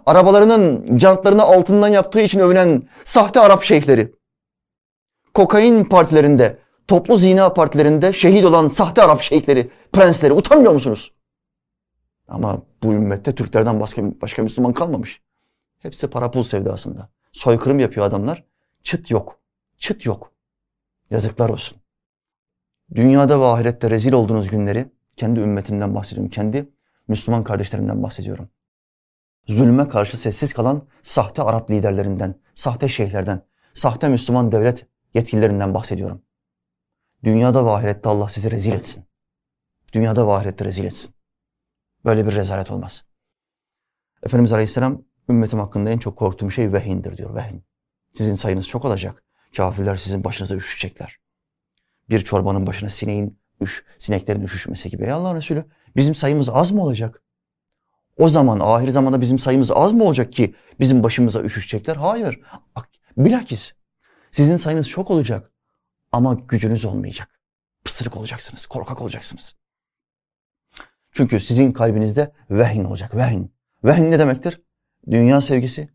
[0.06, 4.12] arabalarının jantlarını altından yaptığı için övünen sahte Arap şeyhleri.
[5.34, 6.58] Kokain partilerinde,
[6.88, 11.12] toplu zina partilerinde şehit olan sahte Arap şeyhleri, prensleri utanmıyor musunuz?
[12.28, 15.22] Ama bu ümmette Türklerden başka, başka Müslüman kalmamış.
[15.80, 17.10] Hepsi para pul sevdasında.
[17.32, 18.44] Soykırım yapıyor adamlar.
[18.84, 19.40] Çıt yok.
[19.78, 20.32] Çıt yok.
[21.10, 21.78] Yazıklar olsun.
[22.96, 26.30] Dünyada ve ahirette rezil olduğunuz günleri kendi ümmetimden bahsediyorum.
[26.30, 26.70] Kendi
[27.08, 28.50] Müslüman kardeşlerimden bahsediyorum.
[29.48, 33.42] Zulme karşı sessiz kalan sahte Arap liderlerinden, sahte şeyhlerden,
[33.74, 36.22] sahte Müslüman devlet yetkililerinden bahsediyorum.
[37.24, 39.06] Dünyada ve ahirette Allah sizi rezil etsin.
[39.94, 41.17] Dünyada ve ahirette rezil etsin.
[42.08, 43.04] Böyle bir rezalet olmaz.
[44.24, 47.36] Efendimiz Aleyhisselam ümmetim hakkında en çok korktuğum şey vehindir diyor.
[47.36, 47.66] Vehin.
[48.14, 49.24] Sizin sayınız çok olacak.
[49.58, 51.18] Kafirler sizin başınıza üşüşecekler.
[52.10, 55.04] Bir çorbanın başına sineğin üş, sineklerin üşüşmesi gibi.
[55.04, 57.24] Ey Allah Resulü bizim sayımız az mı olacak?
[58.18, 61.96] O zaman ahir zamanda bizim sayımız az mı olacak ki bizim başımıza üşüşecekler?
[61.96, 62.40] Hayır.
[63.18, 63.74] Bilakis
[64.32, 65.52] sizin sayınız çok olacak
[66.12, 67.30] ama gücünüz olmayacak.
[67.86, 69.56] Pısırık olacaksınız, korkak olacaksınız.
[71.18, 73.54] Çünkü sizin kalbinizde vehin olacak, vehin.
[73.84, 74.62] Vehin ne demektir?
[75.12, 75.90] Dünya sevgisi,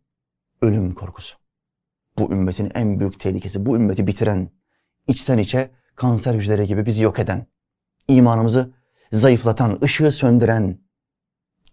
[0.63, 1.37] ölüm korkusu.
[2.19, 4.51] Bu ümmetin en büyük tehlikesi, bu ümmeti bitiren,
[5.07, 7.47] içten içe kanser hücreleri gibi bizi yok eden,
[8.09, 8.73] imanımızı
[9.13, 10.79] zayıflatan, ışığı söndüren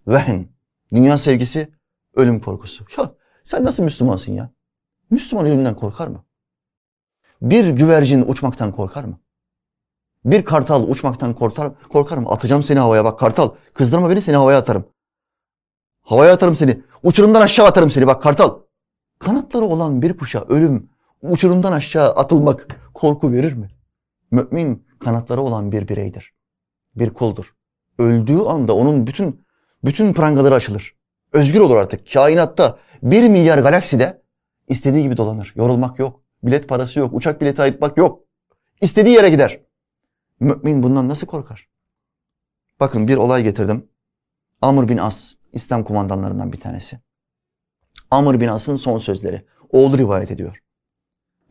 [0.07, 0.51] vehin.
[0.93, 1.73] Dünya sevgisi,
[2.15, 2.85] ölüm korkusu.
[2.97, 4.49] Ya sen nasıl Müslümansın ya?
[5.09, 6.25] Müslüman ölümden korkar mı?
[7.41, 9.19] Bir güvercin uçmaktan korkar mı?
[10.26, 12.30] Bir kartal uçmaktan korkar, korkar mı?
[12.30, 13.49] Atacağım seni havaya bak kartal.
[13.74, 14.86] Kızdırma beni seni havaya atarım.
[16.01, 16.82] Havaya atarım seni.
[17.03, 18.59] Uçurumdan aşağı atarım seni bak kartal.
[19.20, 20.89] Kanatları olan bir kuşa ölüm,
[21.22, 23.70] uçurumdan aşağı atılmak korku verir mi?
[24.32, 26.34] Mümin kanatları olan bir bireydir.
[26.95, 27.53] bir kuldur.
[27.97, 29.45] Öldüğü anda onun bütün
[29.84, 30.95] bütün prangaları açılır.
[31.34, 32.13] Özgür olur artık.
[32.13, 34.22] Kainatta bir milyar galakside
[34.67, 35.53] istediği gibi dolanır.
[35.55, 36.22] Yorulmak yok.
[36.43, 37.13] Bilet parası yok.
[37.13, 38.20] Uçak bileti ayırtmak yok.
[38.82, 39.59] İstediği yere gider.
[40.39, 41.69] Mümin bundan nasıl korkar?
[42.79, 43.89] Bakın bir olay getirdim.
[44.61, 46.99] Amr bin As, İslam kumandanlarından bir tanesi.
[48.11, 49.45] Amr bin As'ın son sözleri.
[49.69, 50.63] Oğlu rivayet ediyor.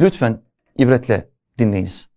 [0.00, 0.42] Lütfen
[0.78, 2.08] ibretle dinleyiniz.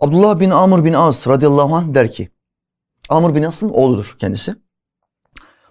[0.00, 2.30] Abdullah bin Amr bin As radıyallahu anh der ki,
[3.08, 4.54] Amr bin As'ın oğludur kendisi.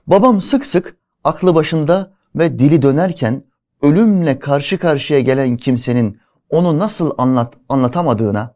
[0.08, 3.44] Babam sık sık aklı başında ve dili dönerken
[3.82, 6.20] ölümle karşı karşıya gelen kimsenin
[6.50, 8.56] onu nasıl anlat, anlatamadığına,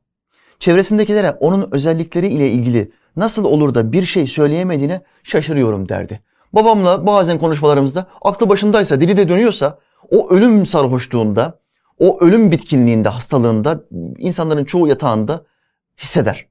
[0.59, 6.19] çevresindekilere onun özellikleri ile ilgili nasıl olur da bir şey söyleyemediğine şaşırıyorum derdi.
[6.53, 9.79] Babamla bazen konuşmalarımızda aklı başındaysa, dili de dönüyorsa
[10.11, 11.59] o ölüm sarhoşluğunda,
[11.99, 13.83] o ölüm bitkinliğinde, hastalığında
[14.17, 15.45] insanların çoğu yatağında
[15.97, 16.47] hisseder.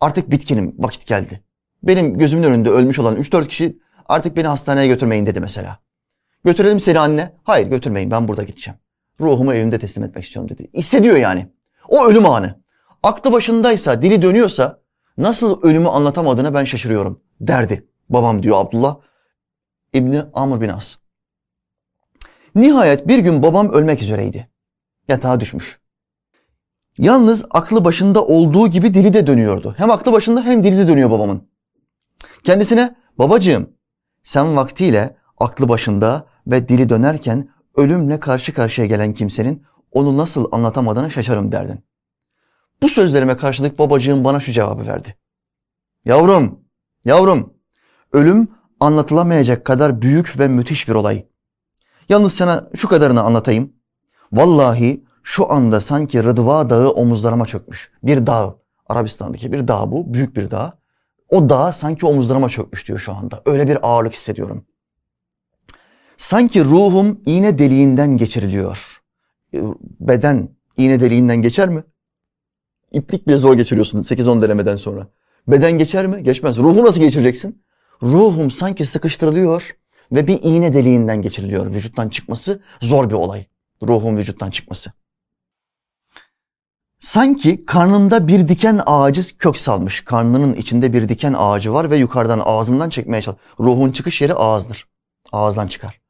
[0.00, 1.40] Artık bitkinim, vakit geldi.
[1.82, 5.78] Benim gözümün önünde ölmüş olan 3-4 kişi artık beni hastaneye götürmeyin dedi mesela.
[6.44, 7.32] Götürelim seni anne.
[7.44, 8.78] Hayır götürmeyin ben burada gideceğim.
[9.20, 10.70] Ruhumu evimde teslim etmek istiyorum dedi.
[10.74, 11.46] Hissediyor yani.
[11.88, 12.59] O ölüm anı.
[13.02, 14.80] Aklı başındaysa, dili dönüyorsa
[15.18, 17.88] nasıl ölümü anlatamadığına ben şaşırıyorum derdi.
[18.08, 18.96] Babam diyor Abdullah
[19.92, 20.96] İbni Amr bin As.
[22.54, 24.50] Nihayet bir gün babam ölmek üzereydi.
[25.08, 25.80] Yatağa düşmüş.
[26.98, 29.74] Yalnız aklı başında olduğu gibi dili de dönüyordu.
[29.78, 31.48] Hem aklı başında hem dili de dönüyor babamın.
[32.44, 33.70] Kendisine babacığım
[34.22, 41.10] sen vaktiyle aklı başında ve dili dönerken ölümle karşı karşıya gelen kimsenin onu nasıl anlatamadığını
[41.10, 41.84] şaşarım derdin.
[42.82, 45.16] Bu sözlerime karşılık babacığım bana şu cevabı verdi.
[46.04, 46.60] Yavrum,
[47.04, 47.54] yavrum,
[48.12, 48.48] ölüm
[48.80, 51.26] anlatılamayacak kadar büyük ve müthiş bir olay.
[52.08, 53.72] Yalnız sana şu kadarını anlatayım.
[54.32, 57.92] Vallahi şu anda sanki Rıdva Dağı omuzlarıma çökmüş.
[58.02, 60.80] Bir dağ, Arabistan'daki bir dağ bu, büyük bir dağ.
[61.28, 63.42] O dağ sanki omuzlarıma çökmüş diyor şu anda.
[63.46, 64.66] Öyle bir ağırlık hissediyorum.
[66.16, 69.02] Sanki ruhum iğne deliğinden geçiriliyor.
[69.54, 69.62] Ee,
[70.00, 71.84] beden iğne deliğinden geçer mi?
[72.92, 75.06] İplik bile zor geçiriyorsun 8-10 denemeden sonra.
[75.48, 76.22] Beden geçer mi?
[76.22, 76.58] Geçmez.
[76.58, 77.62] Ruhu nasıl geçireceksin?
[78.02, 79.76] Ruhum sanki sıkıştırılıyor
[80.12, 81.74] ve bir iğne deliğinden geçiriliyor.
[81.74, 83.44] Vücuttan çıkması zor bir olay.
[83.82, 84.92] Ruhun vücuttan çıkması.
[87.00, 90.00] Sanki karnında bir diken ağacı kök salmış.
[90.00, 93.48] Karnının içinde bir diken ağacı var ve yukarıdan ağzından çekmeye çalışıyor.
[93.60, 94.88] Ruhun çıkış yeri ağızdır.
[95.32, 96.00] Ağızdan çıkar.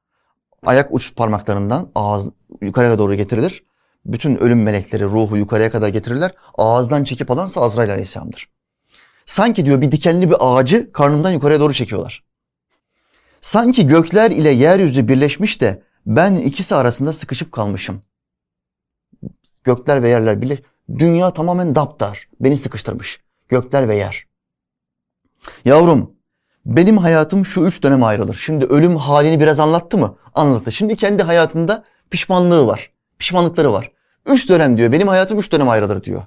[0.67, 3.65] Ayak uç parmaklarından ağız yukarıya doğru getirilir.
[4.05, 6.35] Bütün ölüm melekleri ruhu yukarıya kadar getirirler.
[6.59, 8.49] Ağızdan çekip alansa Azrail Aleyhisselam'dır.
[9.27, 12.25] Sanki diyor bir dikenli bir ağacı karnımdan yukarıya doğru çekiyorlar.
[13.41, 18.03] Sanki gökler ile yeryüzü birleşmiş de ben ikisi arasında sıkışıp kalmışım.
[19.65, 20.59] Gökler ve yerler birleş.
[20.99, 22.29] Dünya tamamen daptar.
[22.41, 23.21] Beni sıkıştırmış.
[23.49, 24.27] Gökler ve yer.
[25.65, 26.13] Yavrum
[26.67, 28.35] benim hayatım şu üç döneme ayrılır.
[28.35, 30.17] Şimdi ölüm halini biraz anlattı mı?
[30.35, 30.73] Anlattı.
[30.73, 32.90] Şimdi kendi hayatında pişmanlığı var.
[33.21, 33.93] Pişmanlıkları var.
[34.27, 34.93] Üç dönem diyor.
[34.93, 36.23] Benim hayatım üç dönem ayrılır diyor.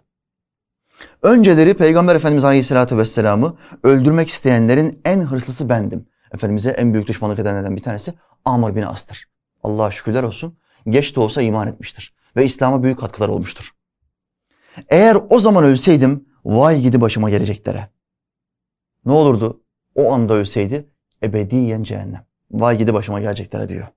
[1.22, 6.06] Önceleri Peygamber Efendimiz Aleyhisselatü Vesselam'ı öldürmek isteyenlerin en hırslısı bendim.
[6.34, 8.14] Efendimiz'e en büyük düşmanlık edenlerden bir tanesi
[8.46, 9.28] Amr bin As'tır.
[9.64, 10.58] Allah'a şükürler olsun.
[10.90, 12.14] Geç de olsa iman etmiştir.
[12.36, 13.72] Ve İslam'a büyük katkılar olmuştur.
[14.90, 17.90] Eğer o zaman ölseydim vay gidi başıma geleceklere.
[19.06, 19.64] Ne olurdu?
[19.96, 20.90] O anda ölseydi
[21.24, 22.26] ebediyen cehennem.
[22.52, 23.88] Vay gidi başıma geleceklere diyor.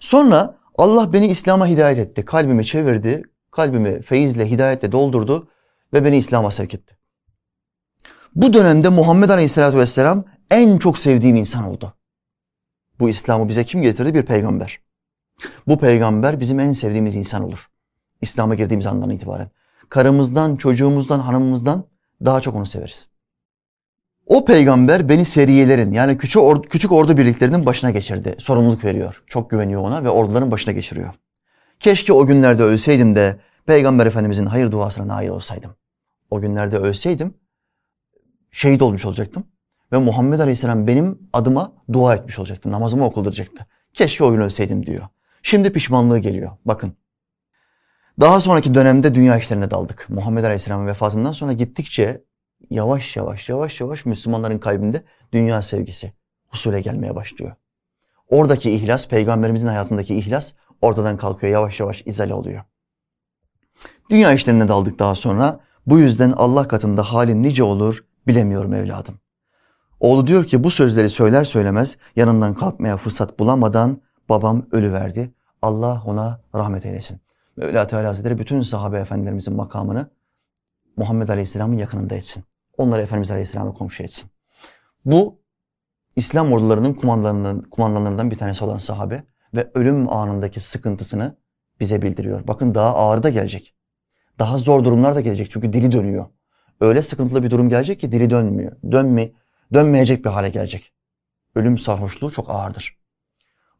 [0.00, 2.24] Sonra Allah beni İslam'a hidayet etti.
[2.24, 3.22] Kalbimi çevirdi.
[3.50, 5.48] Kalbimi feyizle, hidayetle doldurdu
[5.92, 6.96] ve beni İslam'a sevk etti.
[8.34, 11.94] Bu dönemde Muhammed Aleyhisselatü Vesselam en çok sevdiğim insan oldu.
[13.00, 14.14] Bu İslam'ı bize kim getirdi?
[14.14, 14.80] Bir peygamber.
[15.66, 17.68] Bu peygamber bizim en sevdiğimiz insan olur.
[18.20, 19.50] İslam'a girdiğimiz andan itibaren.
[19.88, 21.84] Karımızdan, çocuğumuzdan, hanımımızdan
[22.24, 23.08] daha çok onu severiz.
[24.26, 28.34] O peygamber beni seriyelerin yani küçük, or küçük ordu birliklerinin başına geçirdi.
[28.38, 29.22] Sorumluluk veriyor.
[29.26, 31.14] Çok güveniyor ona ve orduların başına geçiriyor.
[31.80, 35.70] Keşke o günlerde ölseydim de Peygamber Efendimizin hayır duasına nail olsaydım.
[36.30, 37.34] O günlerde ölseydim
[38.50, 39.44] şehit olmuş olacaktım.
[39.92, 42.70] Ve Muhammed Aleyhisselam benim adıma dua etmiş olacaktı.
[42.70, 43.66] Namazımı okulacaktı.
[43.94, 45.02] Keşke o gün ölseydim diyor.
[45.42, 46.50] Şimdi pişmanlığı geliyor.
[46.64, 46.92] Bakın.
[48.20, 50.06] Daha sonraki dönemde dünya işlerine daldık.
[50.08, 52.22] Muhammed Aleyhisselam'ın vefatından sonra gittikçe
[52.70, 55.02] yavaş yavaş yavaş yavaş Müslümanların kalbinde
[55.32, 56.12] dünya sevgisi
[56.48, 57.52] husule gelmeye başlıyor.
[58.28, 60.52] Oradaki ihlas, peygamberimizin hayatındaki ihlas
[60.82, 61.52] ortadan kalkıyor.
[61.52, 62.62] Yavaş yavaş izale oluyor.
[64.10, 65.60] Dünya işlerine daldık daha sonra.
[65.86, 69.20] Bu yüzden Allah katında halin nice olur bilemiyorum evladım.
[70.00, 75.34] Oğlu diyor ki bu sözleri söyler söylemez yanından kalkmaya fırsat bulamadan babam ölü verdi.
[75.62, 77.20] Allah ona rahmet eylesin.
[77.56, 80.10] Mevla Teala Hazretleri bütün sahabe efendilerimizin makamını
[80.96, 82.44] Muhammed Aleyhisselam'ın yakınında etsin.
[82.78, 84.30] onları Efendimiz Aleyhisselam'a komşu etsin.
[85.04, 85.40] Bu
[86.16, 86.94] İslam ordularının
[87.70, 89.22] kumandanlarından, bir tanesi olan sahabe
[89.54, 91.36] ve ölüm anındaki sıkıntısını
[91.80, 92.46] bize bildiriyor.
[92.46, 93.74] Bakın daha ağır da gelecek.
[94.38, 96.26] Daha zor durumlar da gelecek çünkü dili dönüyor.
[96.80, 98.72] Öyle sıkıntılı bir durum gelecek ki dili dönmüyor.
[98.92, 99.30] Dönme,
[99.74, 100.92] dönmeyecek bir hale gelecek.
[101.54, 102.98] Ölüm sarhoşluğu çok ağırdır.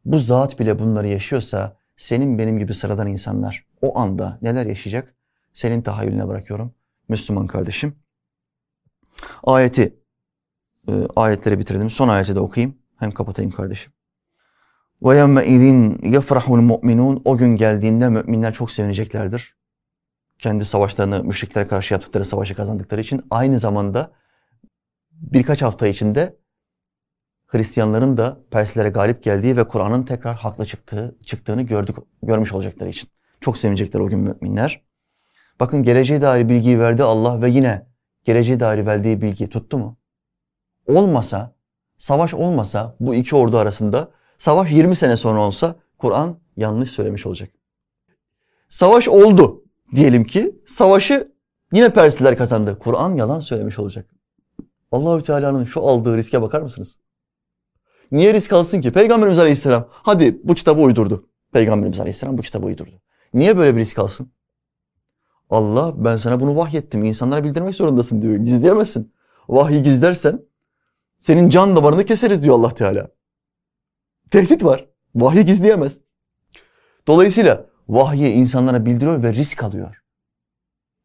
[0.05, 5.15] Bu zat bile bunları yaşıyorsa senin benim gibi sıradan insanlar o anda neler yaşayacak?
[5.53, 6.73] Senin tahayyülüne bırakıyorum
[7.09, 7.95] Müslüman kardeşim.
[9.43, 9.99] Ayeti,
[10.89, 11.89] e, ayetleri bitirdim.
[11.89, 12.77] Son ayeti de okuyayım.
[12.99, 13.93] Hem kapatayım kardeşim.
[15.01, 17.21] Yemme izin yefrahul mu'minun.
[17.25, 19.57] O gün geldiğinde müminler çok sevineceklerdir.
[20.39, 24.11] Kendi savaşlarını müşriklere karşı yaptıkları savaşı kazandıkları için aynı zamanda
[25.11, 26.37] birkaç hafta içinde
[27.47, 33.09] Hristiyanların da Perslere galip geldiği ve Kur'an'ın tekrar haklı çıktığı, çıktığını gördük, görmüş olacakları için.
[33.41, 34.86] Çok sevinecekler o gün müminler.
[35.59, 37.87] Bakın geleceğe dair bilgiyi verdi Allah ve yine
[38.23, 39.97] geleceğe dair verdiği bilgi tuttu mu?
[40.87, 41.55] Olmasa,
[41.97, 47.49] savaş olmasa bu iki ordu arasında savaş 20 sene sonra olsa Kur'an yanlış söylemiş olacak.
[48.69, 49.63] Savaş oldu
[49.95, 51.31] diyelim ki savaşı
[51.73, 52.79] yine Persliler kazandı.
[52.79, 54.09] Kur'an yalan söylemiş olacak.
[54.91, 56.97] Allahü Teala'nın şu aldığı riske bakar mısınız?
[58.11, 58.91] Niye risk alsın ki?
[58.91, 61.29] Peygamberimiz Aleyhisselam hadi bu kitabı uydurdu.
[61.53, 63.01] Peygamberimiz Aleyhisselam bu kitabı uydurdu.
[63.33, 64.31] Niye böyle bir risk alsın?
[65.49, 67.05] Allah ben sana bunu vahyettim.
[67.05, 68.35] İnsanlara bildirmek zorundasın diyor.
[68.35, 69.13] Gizleyemezsin.
[69.49, 70.41] Vahyi gizlersen
[71.17, 73.07] senin can damarını keseriz diyor Allah Teala.
[74.31, 74.89] Tehdit var.
[75.15, 76.01] Vahyi gizleyemez.
[77.07, 80.03] Dolayısıyla vahyi insanlara bildiriyor ve risk alıyor.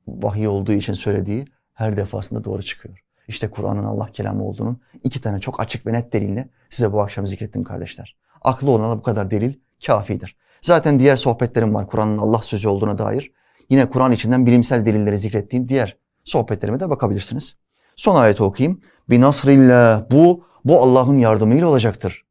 [0.07, 3.05] Vahiy olduğu için söylediği her defasında doğru çıkıyor.
[3.29, 7.27] İşte Kur'an'ın Allah kelamı olduğunun iki tane çok açık ve net delilini size bu akşam
[7.27, 8.17] zikrettim kardeşler.
[8.43, 9.55] Aklı olana bu kadar delil
[9.87, 10.37] kafidir.
[10.61, 13.33] Zaten diğer sohbetlerim var Kur'an'ın Allah sözü olduğuna dair.
[13.73, 17.57] Yine Kur'an içinden bilimsel delilleri zikrettiğim diğer sohbetlerime de bakabilirsiniz.
[17.97, 18.81] Son ayeti okuyayım.
[19.11, 22.25] Binasrillah bu bu Allah'ın yardımıyla olacaktır.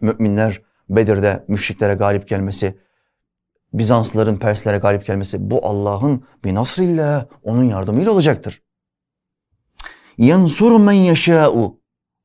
[0.00, 2.78] Müminler Bedir'de müşriklere galip gelmesi,
[3.72, 8.62] Bizanslıların Perslere galip gelmesi bu Allah'ın binasrillah onun yardımıyla olacaktır.
[10.18, 11.80] Yansur men yeşâ'u.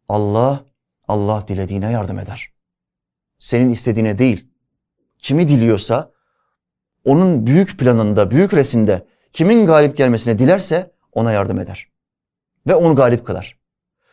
[0.09, 0.66] Allah,
[1.07, 2.53] Allah dilediğine yardım eder.
[3.39, 4.47] Senin istediğine değil.
[5.18, 6.12] Kimi diliyorsa
[7.05, 11.87] onun büyük planında, büyük resimde kimin galip gelmesine dilerse ona yardım eder.
[12.67, 13.57] Ve onu galip kılar.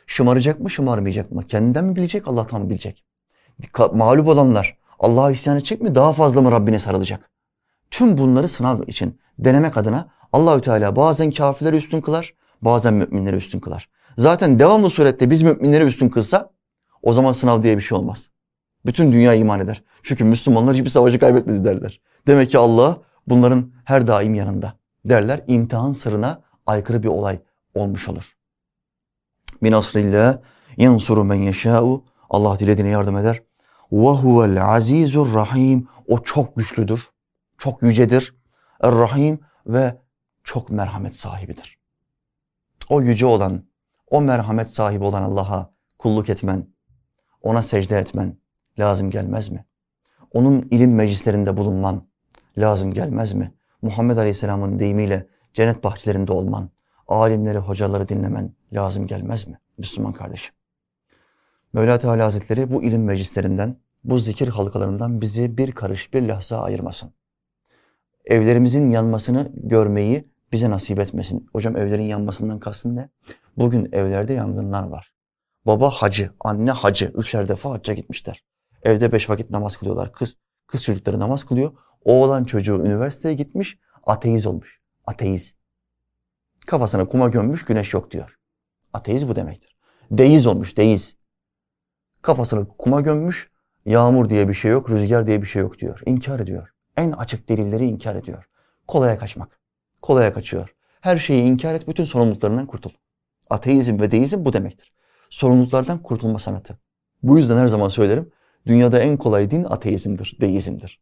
[0.06, 1.46] Şımaracak mı, şımarmayacak mı?
[1.46, 3.04] Kendinden mi bilecek, Allah'tan mı bilecek?
[3.92, 7.30] Mağlup olanlar Allah'a isyan edecek mi, daha fazla mı Rabbine sarılacak?
[7.90, 13.60] Tüm bunları sınav için denemek adına Allahü Teala bazen kafirleri üstün kılar, bazen müminleri üstün
[13.60, 13.88] kılar.
[14.16, 16.50] Zaten devamlı surette biz müminleri üstün kılsa
[17.02, 18.30] o zaman sınav diye bir şey olmaz.
[18.86, 19.82] Bütün dünya iman eder.
[20.02, 22.00] Çünkü Müslümanlar hiçbir savaşı kaybetmedi derler.
[22.28, 24.74] Demek ki Allah bunların her daim yanında
[25.04, 25.44] derler.
[25.46, 27.40] İmtihan sırrına aykırı bir olay
[27.74, 28.32] olmuş olur.
[29.60, 30.38] Min asrillah
[30.76, 33.42] yansuru men yeşâ'u Allah dilediğine yardım eder.
[33.92, 35.88] Ve huvel azizur rahim.
[36.06, 37.10] O çok güçlüdür.
[37.58, 38.36] Çok yücedir.
[38.80, 39.98] Er-Rahim ve
[40.44, 41.78] çok merhamet sahibidir.
[42.88, 43.64] O yüce olan,
[44.10, 46.66] o merhamet sahibi olan Allah'a kulluk etmen,
[47.42, 48.36] ona secde etmen
[48.78, 49.66] lazım gelmez mi?
[50.32, 52.08] Onun ilim meclislerinde bulunman
[52.60, 53.52] lazım gelmez mi?
[53.82, 56.70] Muhammed Aleyhisselam'ın deyimiyle cennet bahçelerinde olman,
[57.08, 60.54] alimleri, hocaları dinlemen lazım gelmez mi Müslüman kardeşim?
[61.72, 67.12] Mevla Teala Hazretleri bu ilim meclislerinden, bu zikir halkalarından bizi bir karış bir lahza ayırmasın.
[68.24, 71.46] Evlerimizin yanmasını görmeyi bize nasip etmesin.
[71.52, 73.08] Hocam evlerin yanmasından kastın ne?
[73.56, 75.12] Bugün evlerde yangınlar var.
[75.66, 77.12] Baba hacı, anne hacı.
[77.14, 78.44] Üçer defa hacca gitmişler.
[78.82, 80.12] Evde beş vakit namaz kılıyorlar.
[80.12, 80.36] Kız,
[80.66, 81.72] kız çocukları namaz kılıyor.
[82.04, 84.80] Oğlan çocuğu üniversiteye gitmiş, ateiz olmuş.
[85.06, 85.54] Ateiz.
[86.66, 88.38] Kafasına kuma gömmüş, güneş yok diyor.
[88.92, 89.76] Ateiz bu demektir.
[90.10, 91.16] Deiz olmuş, deiz.
[92.22, 93.50] Kafasını kuma gömmüş,
[93.84, 96.00] yağmur diye bir şey yok, rüzgar diye bir şey yok diyor.
[96.06, 96.68] İnkar ediyor.
[96.96, 98.48] En açık delilleri inkar ediyor.
[98.86, 99.60] Kolaya kaçmak.
[100.02, 100.74] Kolaya kaçıyor.
[101.00, 102.90] Her şeyi inkar et, bütün sorumluluklarından kurtul.
[103.50, 104.92] Ateizm ve deizm bu demektir.
[105.30, 106.78] Sorumluluklardan kurtulma sanatı.
[107.22, 108.30] Bu yüzden her zaman söylerim,
[108.66, 111.00] dünyada en kolay din ateizmdir, deizmdir.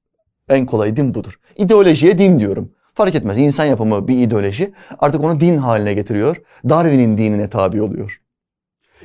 [0.48, 1.38] En kolay din budur.
[1.56, 2.72] İdeolojiye din diyorum.
[2.94, 6.36] Fark etmez insan yapımı bir ideoloji artık onu din haline getiriyor.
[6.68, 8.20] Darwin'in dinine tabi oluyor.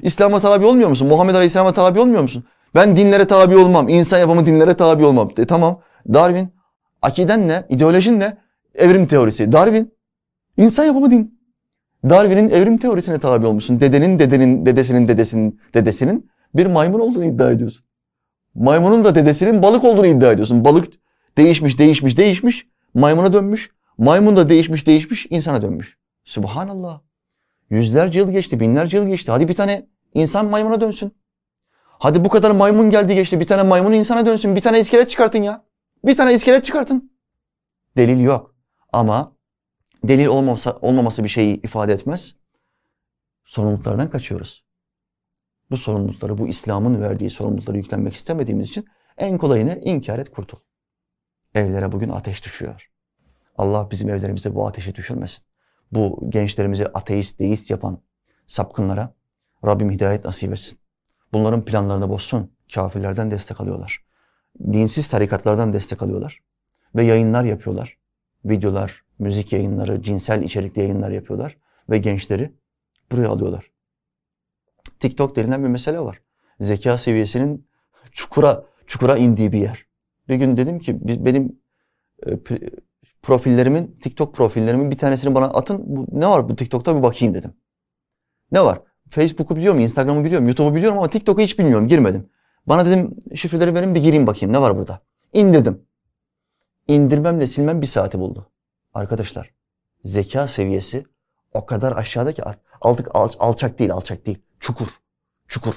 [0.02, 1.08] İslam'a tabi olmuyor musun?
[1.08, 2.44] Muhammed Aleyhisselam'a tabi olmuyor musun?
[2.76, 3.89] Ben dinlere tabi olmam.
[3.89, 5.32] İnsan yapımı dinlere tabi olmam.
[5.38, 5.80] E, tamam.
[6.14, 6.50] Darwin.
[7.02, 7.64] Akiden ne?
[7.70, 8.38] İdeolojin ne?
[8.76, 9.52] Evrim teorisi.
[9.52, 9.94] Darwin.
[10.58, 11.42] İnsan yapımı din.
[12.10, 13.80] Darwin'in evrim teorisine tabi olmuşsun.
[13.80, 17.86] Dedenin, dedenin, dedesinin, dedesinin, dedesinin bir maymun olduğunu iddia ediyorsun.
[18.56, 20.66] Maymunun da dedesinin balık olduğunu iddia ediyorsun.
[20.66, 21.01] Balık
[21.38, 22.67] değişmiş, değişmiş, değişmiş.
[22.93, 23.71] Maymuna dönmüş.
[23.97, 25.97] Maymun da değişmiş, değişmiş, insana dönmüş.
[26.23, 27.01] Subhanallah.
[27.69, 29.32] Yüzlerce yıl geçti, binlerce yıl geçti.
[29.32, 31.15] Hadi bir tane insan maymuna dönsün.
[31.73, 33.39] Hadi bu kadar maymun geldi geçti.
[33.39, 34.55] Bir tane maymun insana dönsün.
[34.55, 35.65] Bir tane iskelet çıkartın ya.
[36.05, 37.11] Bir tane iskelet çıkartın.
[37.97, 38.55] Delil yok.
[38.93, 39.36] Ama
[40.03, 42.36] delil olmasa, olmaması bir şeyi ifade etmez.
[43.45, 44.65] Sorumluluklardan kaçıyoruz.
[45.71, 48.86] Bu sorumlulukları, bu İslam'ın verdiği sorumlulukları yüklenmek istemediğimiz için
[49.17, 50.57] en kolayını inkar et kurtul.
[51.56, 52.91] Evlere bugün ateş düşüyor.
[53.58, 55.45] Allah bizim evlerimize bu ateşi düşürmesin.
[55.91, 58.02] Bu gençlerimizi ateist, deist yapan
[58.47, 59.14] sapkınlara
[59.66, 60.80] Rabbim hidayet nasip etsin.
[61.34, 62.52] Bunların planlarını bozsun.
[62.74, 64.04] Kafirlerden destek alıyorlar.
[64.60, 66.39] Dinsiz tarikatlardan destek alıyorlar.
[66.95, 67.97] Ve yayınlar yapıyorlar.
[68.45, 71.58] Videolar, müzik yayınları, cinsel içerikli yayınlar yapıyorlar.
[71.89, 72.56] Ve gençleri
[73.12, 73.72] buraya alıyorlar.
[74.99, 76.22] TikTok denilen bir mesele var.
[76.60, 77.68] Zeka seviyesinin
[78.12, 79.91] çukura çukura indiği bir yer.
[80.32, 81.59] Bir gün dedim ki benim
[82.27, 82.39] e,
[83.21, 85.82] profillerimin, TikTok profillerimin bir tanesini bana atın.
[85.86, 87.53] Bu, ne var bu TikTok'ta bir bakayım dedim.
[88.51, 88.82] Ne var?
[89.09, 92.29] Facebook'u biliyorum, Instagram'ı biliyorum, YouTube'u biliyorum ama TikTok'u hiç bilmiyorum, girmedim.
[92.65, 95.01] Bana dedim şifreleri verin bir gireyim bakayım ne var burada.
[95.34, 95.82] İndirdim.
[96.88, 98.51] İndirmemle silmem bir saati buldu.
[98.93, 99.53] Arkadaşlar
[100.03, 101.05] zeka seviyesi
[101.53, 102.43] o kadar aşağıda ki
[102.82, 103.07] artık
[103.39, 104.39] alçak değil, alçak değil.
[104.59, 104.88] Çukur,
[105.47, 105.75] çukur.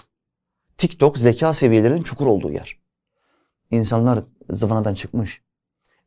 [0.78, 2.84] TikTok zeka seviyelerinin çukur olduğu yer.
[3.70, 5.42] İnsanlar zıvanadan çıkmış.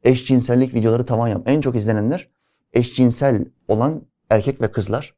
[0.04, 1.42] Eşcinsellik videoları tavan yap.
[1.46, 2.30] En çok izlenenler
[2.74, 5.16] eşcinsel olan erkek ve kızlar.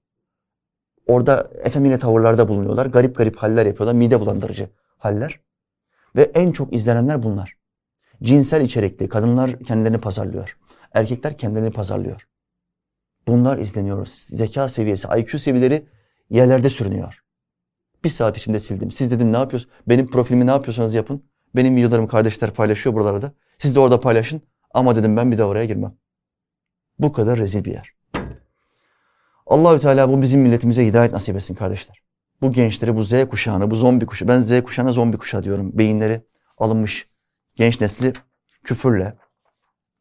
[1.07, 2.85] Orada efemine tavırlarda bulunuyorlar.
[2.85, 3.95] Garip garip haller yapıyorlar.
[3.95, 5.39] Mide bulandırıcı haller.
[6.15, 7.57] Ve en çok izlenenler bunlar.
[8.23, 9.09] Cinsel içerikli.
[9.09, 10.57] Kadınlar kendilerini pazarlıyor.
[10.93, 12.27] Erkekler kendilerini pazarlıyor.
[13.27, 14.07] Bunlar izleniyor.
[14.11, 15.85] Zeka seviyesi, IQ seviyeleri
[16.29, 17.23] yerlerde sürünüyor.
[18.03, 18.91] Bir saat içinde sildim.
[18.91, 19.75] Siz dedim ne yapıyorsunuz?
[19.87, 21.23] Benim profilimi ne yapıyorsanız yapın.
[21.55, 23.31] Benim videolarımı kardeşler paylaşıyor buralarda.
[23.59, 24.41] Siz de orada paylaşın.
[24.73, 25.93] Ama dedim ben bir daha oraya girmem.
[26.99, 27.93] Bu kadar rezil bir yer.
[29.47, 32.01] Allahü Teala bu bizim milletimize hidayet nasip etsin kardeşler.
[32.41, 35.77] Bu gençleri, bu Z kuşağını, bu zombi kuşağı, ben Z kuşağına zombi kuşağı diyorum.
[35.77, 36.21] Beyinleri
[36.57, 37.09] alınmış
[37.55, 38.13] genç nesli
[38.63, 39.13] küfürle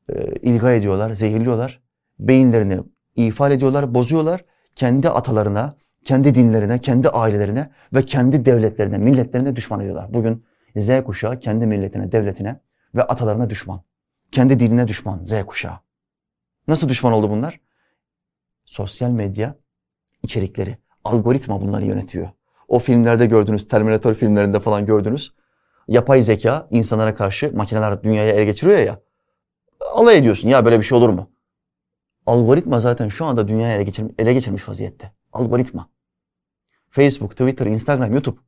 [0.08, 1.80] e, ilga ediyorlar, zehirliyorlar.
[2.18, 2.78] Beyinlerini
[3.16, 4.44] ifade ediyorlar, bozuyorlar.
[4.74, 10.14] Kendi atalarına, kendi dinlerine, kendi ailelerine ve kendi devletlerine, milletlerine düşman ediyorlar.
[10.14, 10.44] Bugün
[10.76, 12.60] Z kuşağı kendi milletine, devletine
[12.94, 13.82] ve atalarına düşman.
[14.32, 15.78] Kendi diline düşman Z kuşağı.
[16.68, 17.60] Nasıl düşman oldu bunlar?
[18.64, 19.54] Sosyal medya
[20.22, 22.28] içerikleri, algoritma bunları yönetiyor.
[22.68, 25.34] O filmlerde gördünüz, Terminator filmlerinde falan gördünüz.
[25.88, 29.00] Yapay zeka insanlara karşı makineler dünyaya ele geçiriyor ya.
[29.94, 31.30] Alay ediyorsun ya böyle bir şey olur mu?
[32.26, 35.12] Algoritma zaten şu anda dünyaya ele, geçirmiş, ele geçirmiş vaziyette.
[35.32, 35.90] Algoritma.
[36.90, 38.40] Facebook, Twitter, Instagram, YouTube.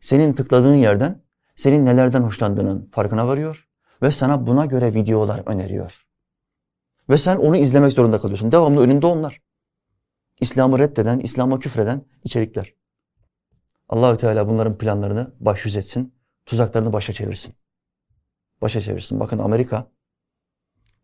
[0.00, 1.22] Senin tıkladığın yerden
[1.54, 3.68] senin nelerden hoşlandığının farkına varıyor
[4.02, 6.06] ve sana buna göre videolar öneriyor.
[7.10, 8.52] Ve sen onu izlemek zorunda kalıyorsun.
[8.52, 9.40] Devamlı önünde onlar.
[10.40, 12.74] İslam'ı reddeden, İslam'a küfreden içerikler.
[13.88, 16.14] Allahü Teala bunların planlarını baş yüz etsin,
[16.46, 17.54] tuzaklarını başa çevirsin.
[18.62, 19.20] Başa çevirsin.
[19.20, 19.90] Bakın Amerika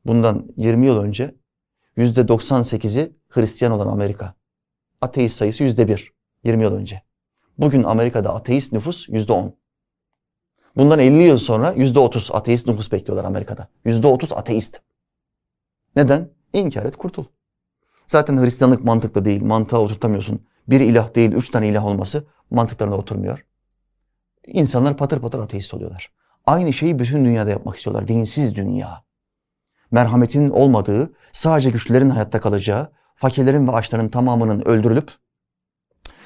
[0.07, 1.34] bundan 20 yıl önce
[1.96, 4.34] yüzde 98'i Hristiyan olan Amerika.
[5.01, 6.12] Ateist sayısı yüzde bir
[6.44, 7.03] 20 yıl önce.
[7.59, 9.57] Bugün Amerika'da ateist nüfus yüzde 10.
[10.78, 13.68] Bundan 50 yıl sonra yüzde otuz ateist nüfus bekliyorlar Amerika'da.
[13.84, 14.80] Yüzde otuz ateist.
[15.96, 16.30] Neden?
[16.52, 17.24] İnkar et kurtul.
[18.06, 19.42] Zaten Hristiyanlık mantıklı değil.
[19.42, 20.46] Mantığa oturtamıyorsun.
[20.68, 23.46] Bir ilah değil, üç tane ilah olması mantıklarına oturmuyor.
[24.46, 26.12] İnsanlar patır patır ateist oluyorlar.
[26.46, 28.08] Aynı şeyi bütün dünyada yapmak istiyorlar.
[28.08, 29.04] Dinsiz dünya.
[29.90, 35.12] Merhametin olmadığı, sadece güçlülerin hayatta kalacağı, fakirlerin ve açların tamamının öldürülüp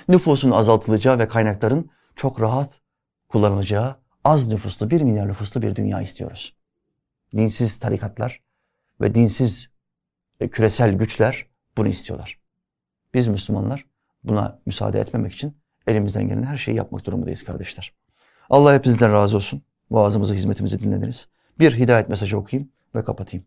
[0.08, 2.80] nüfusun azaltılacağı ve kaynakların çok rahat
[3.28, 6.56] kullanılacağı az nüfuslu, bir milyar nüfuslu bir dünya istiyoruz.
[7.36, 8.42] Dinsiz tarikatlar
[9.00, 9.70] ve dinsiz
[10.40, 11.46] e, küresel güçler
[11.76, 12.38] bunu istiyorlar.
[13.14, 13.86] Biz Müslümanlar
[14.24, 15.56] buna müsaade etmemek için
[15.86, 17.94] elimizden gelen her şeyi yapmak durumundayız kardeşler.
[18.50, 19.62] Allah hepinizden razı olsun.
[19.90, 21.28] Vaazımızı, hizmetimizi dinlediniz.
[21.58, 23.46] Bir hidayet mesajı okuyayım ve kapatayım.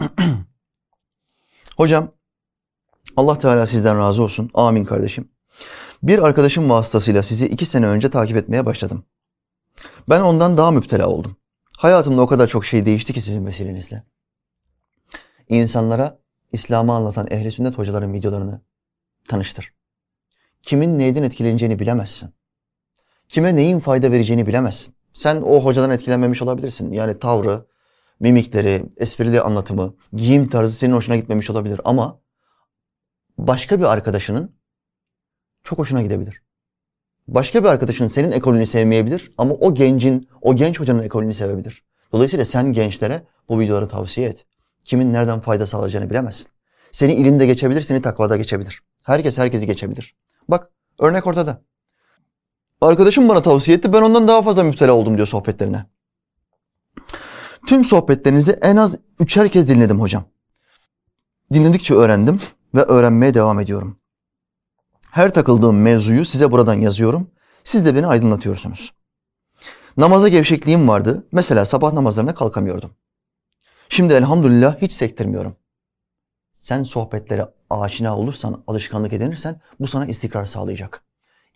[1.76, 2.12] Hocam,
[3.16, 4.50] Allah Teala sizden razı olsun.
[4.54, 5.28] Amin kardeşim.
[6.02, 9.04] Bir arkadaşım vasıtasıyla sizi iki sene önce takip etmeye başladım.
[10.08, 11.36] Ben ondan daha müptela oldum.
[11.78, 14.02] Hayatımda o kadar çok şey değişti ki sizin vesilenizle.
[15.48, 16.18] İnsanlara
[16.52, 18.60] İslam'ı anlatan ehli sünnet hocaların videolarını
[19.28, 19.74] tanıştır.
[20.62, 22.34] Kimin neyden etkileneceğini bilemezsin.
[23.28, 24.94] Kime neyin fayda vereceğini bilemezsin.
[25.14, 26.92] Sen o hocadan etkilenmemiş olabilirsin.
[26.92, 27.66] Yani tavrı,
[28.20, 32.20] mimikleri, esprili anlatımı, giyim tarzı senin hoşuna gitmemiş olabilir ama
[33.38, 34.56] başka bir arkadaşının
[35.62, 36.47] çok hoşuna gidebilir.
[37.28, 41.82] Başka bir arkadaşın senin ekolünü sevmeyebilir ama o gencin, o genç hocanın ekolünü sevebilir.
[42.12, 44.46] Dolayısıyla sen gençlere bu videoları tavsiye et.
[44.84, 46.48] Kimin nereden fayda sağlayacağını bilemezsin.
[46.92, 48.82] Seni ilimde geçebilir, seni takvada geçebilir.
[49.02, 50.16] Herkes herkesi geçebilir.
[50.48, 51.62] Bak örnek ortada.
[52.80, 53.92] Arkadaşım bana tavsiye etti.
[53.92, 55.86] Ben ondan daha fazla müptela oldum diyor sohbetlerine.
[57.66, 60.24] Tüm sohbetlerinizi en az üçer kez dinledim hocam.
[61.54, 62.40] Dinledikçe öğrendim
[62.74, 63.98] ve öğrenmeye devam ediyorum.
[65.18, 67.30] Her takıldığım mevzuyu size buradan yazıyorum.
[67.64, 68.92] Siz de beni aydınlatıyorsunuz.
[69.96, 71.26] Namaza gevşekliğim vardı.
[71.32, 72.90] Mesela sabah namazlarına kalkamıyordum.
[73.88, 75.56] Şimdi elhamdülillah hiç sektirmiyorum.
[76.52, 81.02] Sen sohbetlere aşina olursan, alışkanlık edinirsen bu sana istikrar sağlayacak.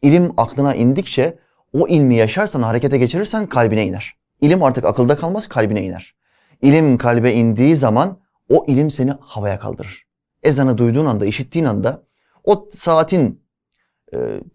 [0.02, 1.38] İlim aklına indikçe
[1.72, 4.14] o ilmi yaşarsan, harekete geçirirsen kalbine iner.
[4.40, 6.14] İlim artık akılda kalmaz, kalbine iner.
[6.62, 10.06] İlim kalbe indiği zaman o ilim seni havaya kaldırır.
[10.42, 12.02] Ezanı duyduğun anda, işittiğin anda,
[12.44, 13.41] o saatin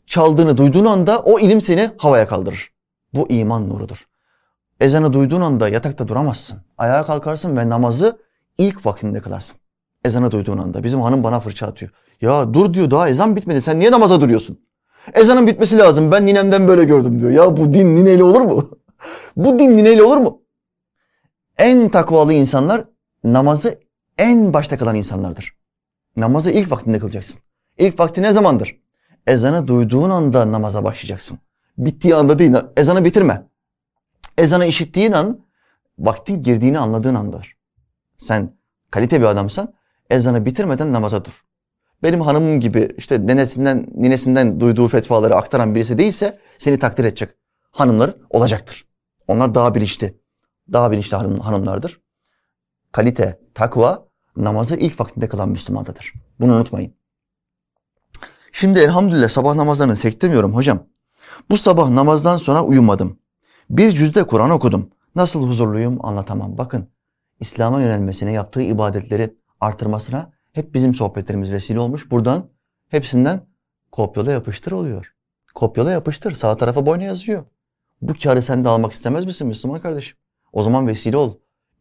[0.06, 2.72] çaldığını duyduğun anda o ilim seni havaya kaldırır.
[3.14, 4.08] Bu iman nurudur.
[4.80, 6.60] Ezanı duyduğun anda yatakta duramazsın.
[6.78, 8.20] Ayağa kalkarsın ve namazı
[8.58, 9.60] ilk vaktinde kılarsın.
[10.06, 10.84] Ezanı duyduğun anda.
[10.84, 11.92] Bizim hanım bana fırça atıyor.
[12.22, 14.60] Ya dur diyor daha ezan bitmedi sen niye namaza duruyorsun?
[15.14, 17.32] Ezanın bitmesi lazım ben ninemden böyle gördüm diyor.
[17.32, 18.70] Ya bu din nineyle olur mu?
[19.36, 20.42] bu din nineyle olur mu?
[21.58, 22.86] En takvalı insanlar
[23.24, 23.80] namazı
[24.18, 25.58] en başta kılan insanlardır.
[26.18, 27.42] Namazı ilk vaktinde kılacaksın.
[27.78, 28.87] İlk vakti ne zamandır?
[29.28, 31.40] Ezanı duyduğun anda namaza başlayacaksın.
[31.78, 32.54] Bittiği anda değil.
[32.78, 33.48] Ezanı bitirme.
[34.38, 35.40] Ezanı işittiğin an
[36.00, 37.58] vaktin girdiğini anladığın andadır.
[38.18, 38.58] Sen
[38.92, 39.74] kalite bir adamsan
[40.10, 41.44] ezanı bitirmeden namaza dur.
[42.04, 47.30] Benim hanımım gibi işte nenesinden, ninesinden duyduğu fetvaları aktaran birisi değilse seni takdir edecek
[47.72, 48.88] hanımlar olacaktır.
[49.28, 50.18] Onlar daha bilinçli,
[50.74, 52.02] daha bilinçli hanım, hanımlardır.
[52.92, 54.08] Kalite, takva
[54.38, 56.14] namazı ilk vaktinde kılan Müslümandadır.
[56.40, 56.98] Bunu unutmayın.
[58.60, 60.84] Şimdi elhamdülillah sabah namazlarını sektirmiyorum hocam.
[61.50, 63.20] Bu sabah namazdan sonra uyumadım.
[63.70, 64.90] Bir cüzde Kur'an okudum.
[65.16, 66.58] Nasıl huzurluyum anlatamam.
[66.58, 66.88] Bakın
[67.40, 72.12] İslam'a yönelmesine, yaptığı ibadetleri artırmasına hep bizim sohbetlerimiz vesile olmuş.
[72.12, 72.50] Buradan
[72.90, 73.42] hepsinden
[73.92, 75.14] kopyala yapıştır oluyor.
[75.56, 76.32] Kopyala yapıştır.
[76.32, 77.44] Sağ tarafa boyuna yazıyor.
[78.02, 80.18] Bu karı sen de almak istemez misin Müslüman kardeşim?
[80.54, 81.34] O zaman vesile ol.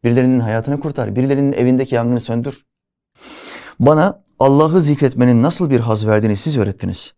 [0.03, 1.15] Birilerinin hayatını kurtar.
[1.15, 2.65] Birilerinin evindeki yangını söndür.
[3.79, 7.13] Bana Allah'ı zikretmenin nasıl bir haz verdiğini siz öğrettiniz.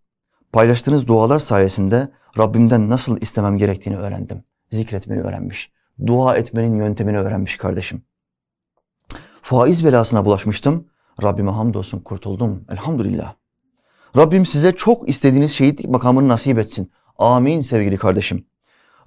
[0.53, 4.43] Paylaştığınız dualar sayesinde Rabbimden nasıl istemem gerektiğini öğrendim.
[4.71, 5.71] Zikretmeyi öğrenmiş.
[6.07, 8.01] Dua etmenin yöntemini öğrenmiş kardeşim.
[9.41, 10.87] Faiz belasına bulaşmıştım.
[11.23, 12.65] Rabbime hamdolsun kurtuldum.
[12.71, 13.33] Elhamdülillah.
[14.17, 16.91] Rabbim size çok istediğiniz şehitlik makamını nasip etsin.
[17.17, 18.45] Amin sevgili kardeşim.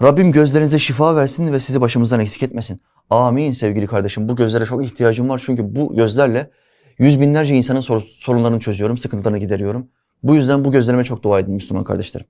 [0.02, 2.80] Rabbim gözlerinize şifa versin ve sizi başımızdan eksik etmesin.
[3.10, 4.28] Amin sevgili kardeşim.
[4.28, 6.50] Bu gözlere çok ihtiyacım var çünkü bu gözlerle
[6.98, 7.80] yüz binlerce insanın
[8.20, 9.88] sorunlarını çözüyorum, sıkıntılarını gideriyorum.
[10.22, 12.26] Bu yüzden bu gözlerime çok dua edin Müslüman kardeşlerim.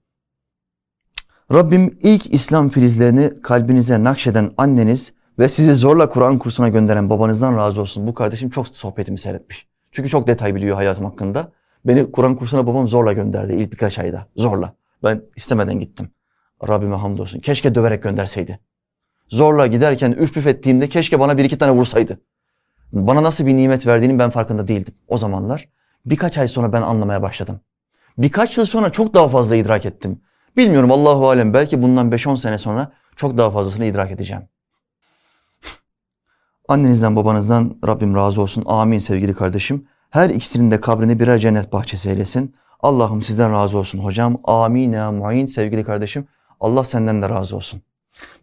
[1.53, 7.81] Rabbim ilk İslam filizlerini kalbinize nakşeden anneniz ve sizi zorla Kur'an kursuna gönderen babanızdan razı
[7.81, 8.07] olsun.
[8.07, 9.67] Bu kardeşim çok sohbetimi seyretmiş.
[9.93, 11.53] Çünkü çok detay biliyor hayatım hakkında.
[11.85, 14.27] Beni Kur'an kursuna babam zorla gönderdi ilk birkaç ayda.
[14.37, 14.75] Zorla.
[15.05, 16.11] Ben istemeden gittim.
[16.69, 17.41] Rabbime hamdolsun.
[17.41, 18.59] Keşke döverek gönderseydi.
[19.29, 22.21] Zorla giderken üf püf ettiğimde keşke bana bir iki tane vursaydı.
[22.93, 25.69] Bana nasıl bir nimet verdiğinin ben farkında değildim o zamanlar.
[26.07, 27.61] Birkaç ay sonra ben anlamaya başladım.
[28.19, 30.21] Birkaç yıl sonra çok daha fazla idrak ettim.
[30.57, 34.43] Bilmiyorum Allahu alem belki bundan 5-10 sene sonra çok daha fazlasını idrak edeceğim.
[36.69, 38.65] Annenizden babanızdan Rabbim razı olsun.
[38.67, 39.87] Amin sevgili kardeşim.
[40.11, 42.55] Her ikisinin de kabrini birer cennet bahçesi eylesin.
[42.81, 44.41] Allah'ım sizden razı olsun hocam.
[44.45, 46.29] Amin ya muin sevgili kardeşim.
[46.61, 47.83] Allah senden de razı olsun.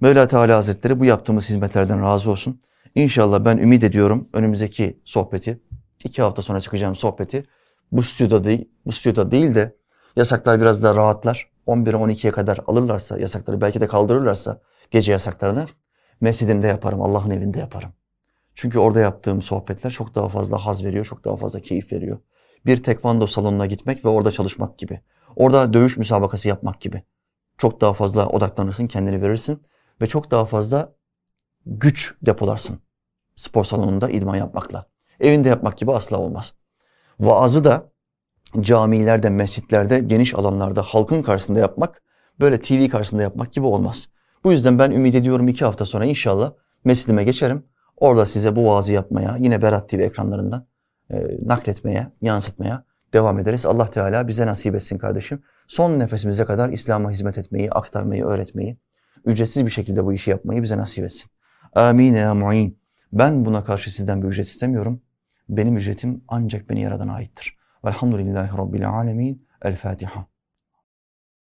[0.02, 2.60] Mevla Teala Hazretleri bu yaptığımız hizmetlerden razı olsun.
[2.96, 5.62] İnşallah ben ümit ediyorum önümüzdeki sohbeti,
[6.04, 7.46] iki hafta sonra çıkacağım sohbeti
[7.92, 9.76] bu stüdyoda değil, bu stüdyoda değil de
[10.16, 11.50] yasaklar biraz daha rahatlar.
[11.68, 14.62] 11'e 12'ye kadar alırlarsa yasakları belki de kaldırırlarsa
[14.92, 15.66] gece yasaklarını
[16.22, 17.94] mescidimde yaparım, Allah'ın evinde yaparım.
[18.56, 22.20] Çünkü orada yaptığım sohbetler çok daha fazla haz veriyor, çok daha fazla keyif veriyor.
[22.66, 25.02] Bir tekvando salonuna gitmek ve orada çalışmak gibi.
[25.36, 27.04] Orada dövüş müsabakası yapmak gibi.
[27.58, 29.62] Çok daha fazla odaklanırsın, kendini verirsin
[30.02, 30.94] ve çok daha fazla
[31.66, 32.80] güç depolarsın.
[33.36, 34.86] Spor salonunda idman yapmakla.
[35.20, 36.54] Evinde yapmak gibi asla olmaz.
[37.20, 37.92] Vaazı da
[38.60, 42.02] camilerde, mescitlerde, geniş alanlarda, halkın karşısında yapmak,
[42.40, 44.10] böyle TV karşısında yapmak gibi olmaz.
[44.44, 46.52] Bu yüzden ben ümit ediyorum iki hafta sonra inşallah
[46.84, 47.66] mescidime geçerim.
[47.98, 50.68] Orada size bu vaazı yapmaya, yine Berat TV ekranlarından
[51.12, 52.84] e, nakletmeye, yansıtmaya
[53.14, 53.66] devam ederiz.
[53.66, 55.44] Allah Teala bize nasip etsin kardeşim.
[55.68, 58.78] Son nefesimize kadar İslam'a hizmet etmeyi, aktarmayı, öğretmeyi,
[59.26, 61.32] ücretsiz bir şekilde bu işi yapmayı bize nasip etsin.
[61.76, 62.80] Amin ya mu'in.
[63.14, 65.02] Ben buna karşı sizden bir ücret istemiyorum.
[65.50, 67.58] Benim ücretim ancak beni yaradana aittir.
[67.86, 69.48] Velhamdülillahi Rabbil alemin.
[69.62, 70.26] El Fatiha.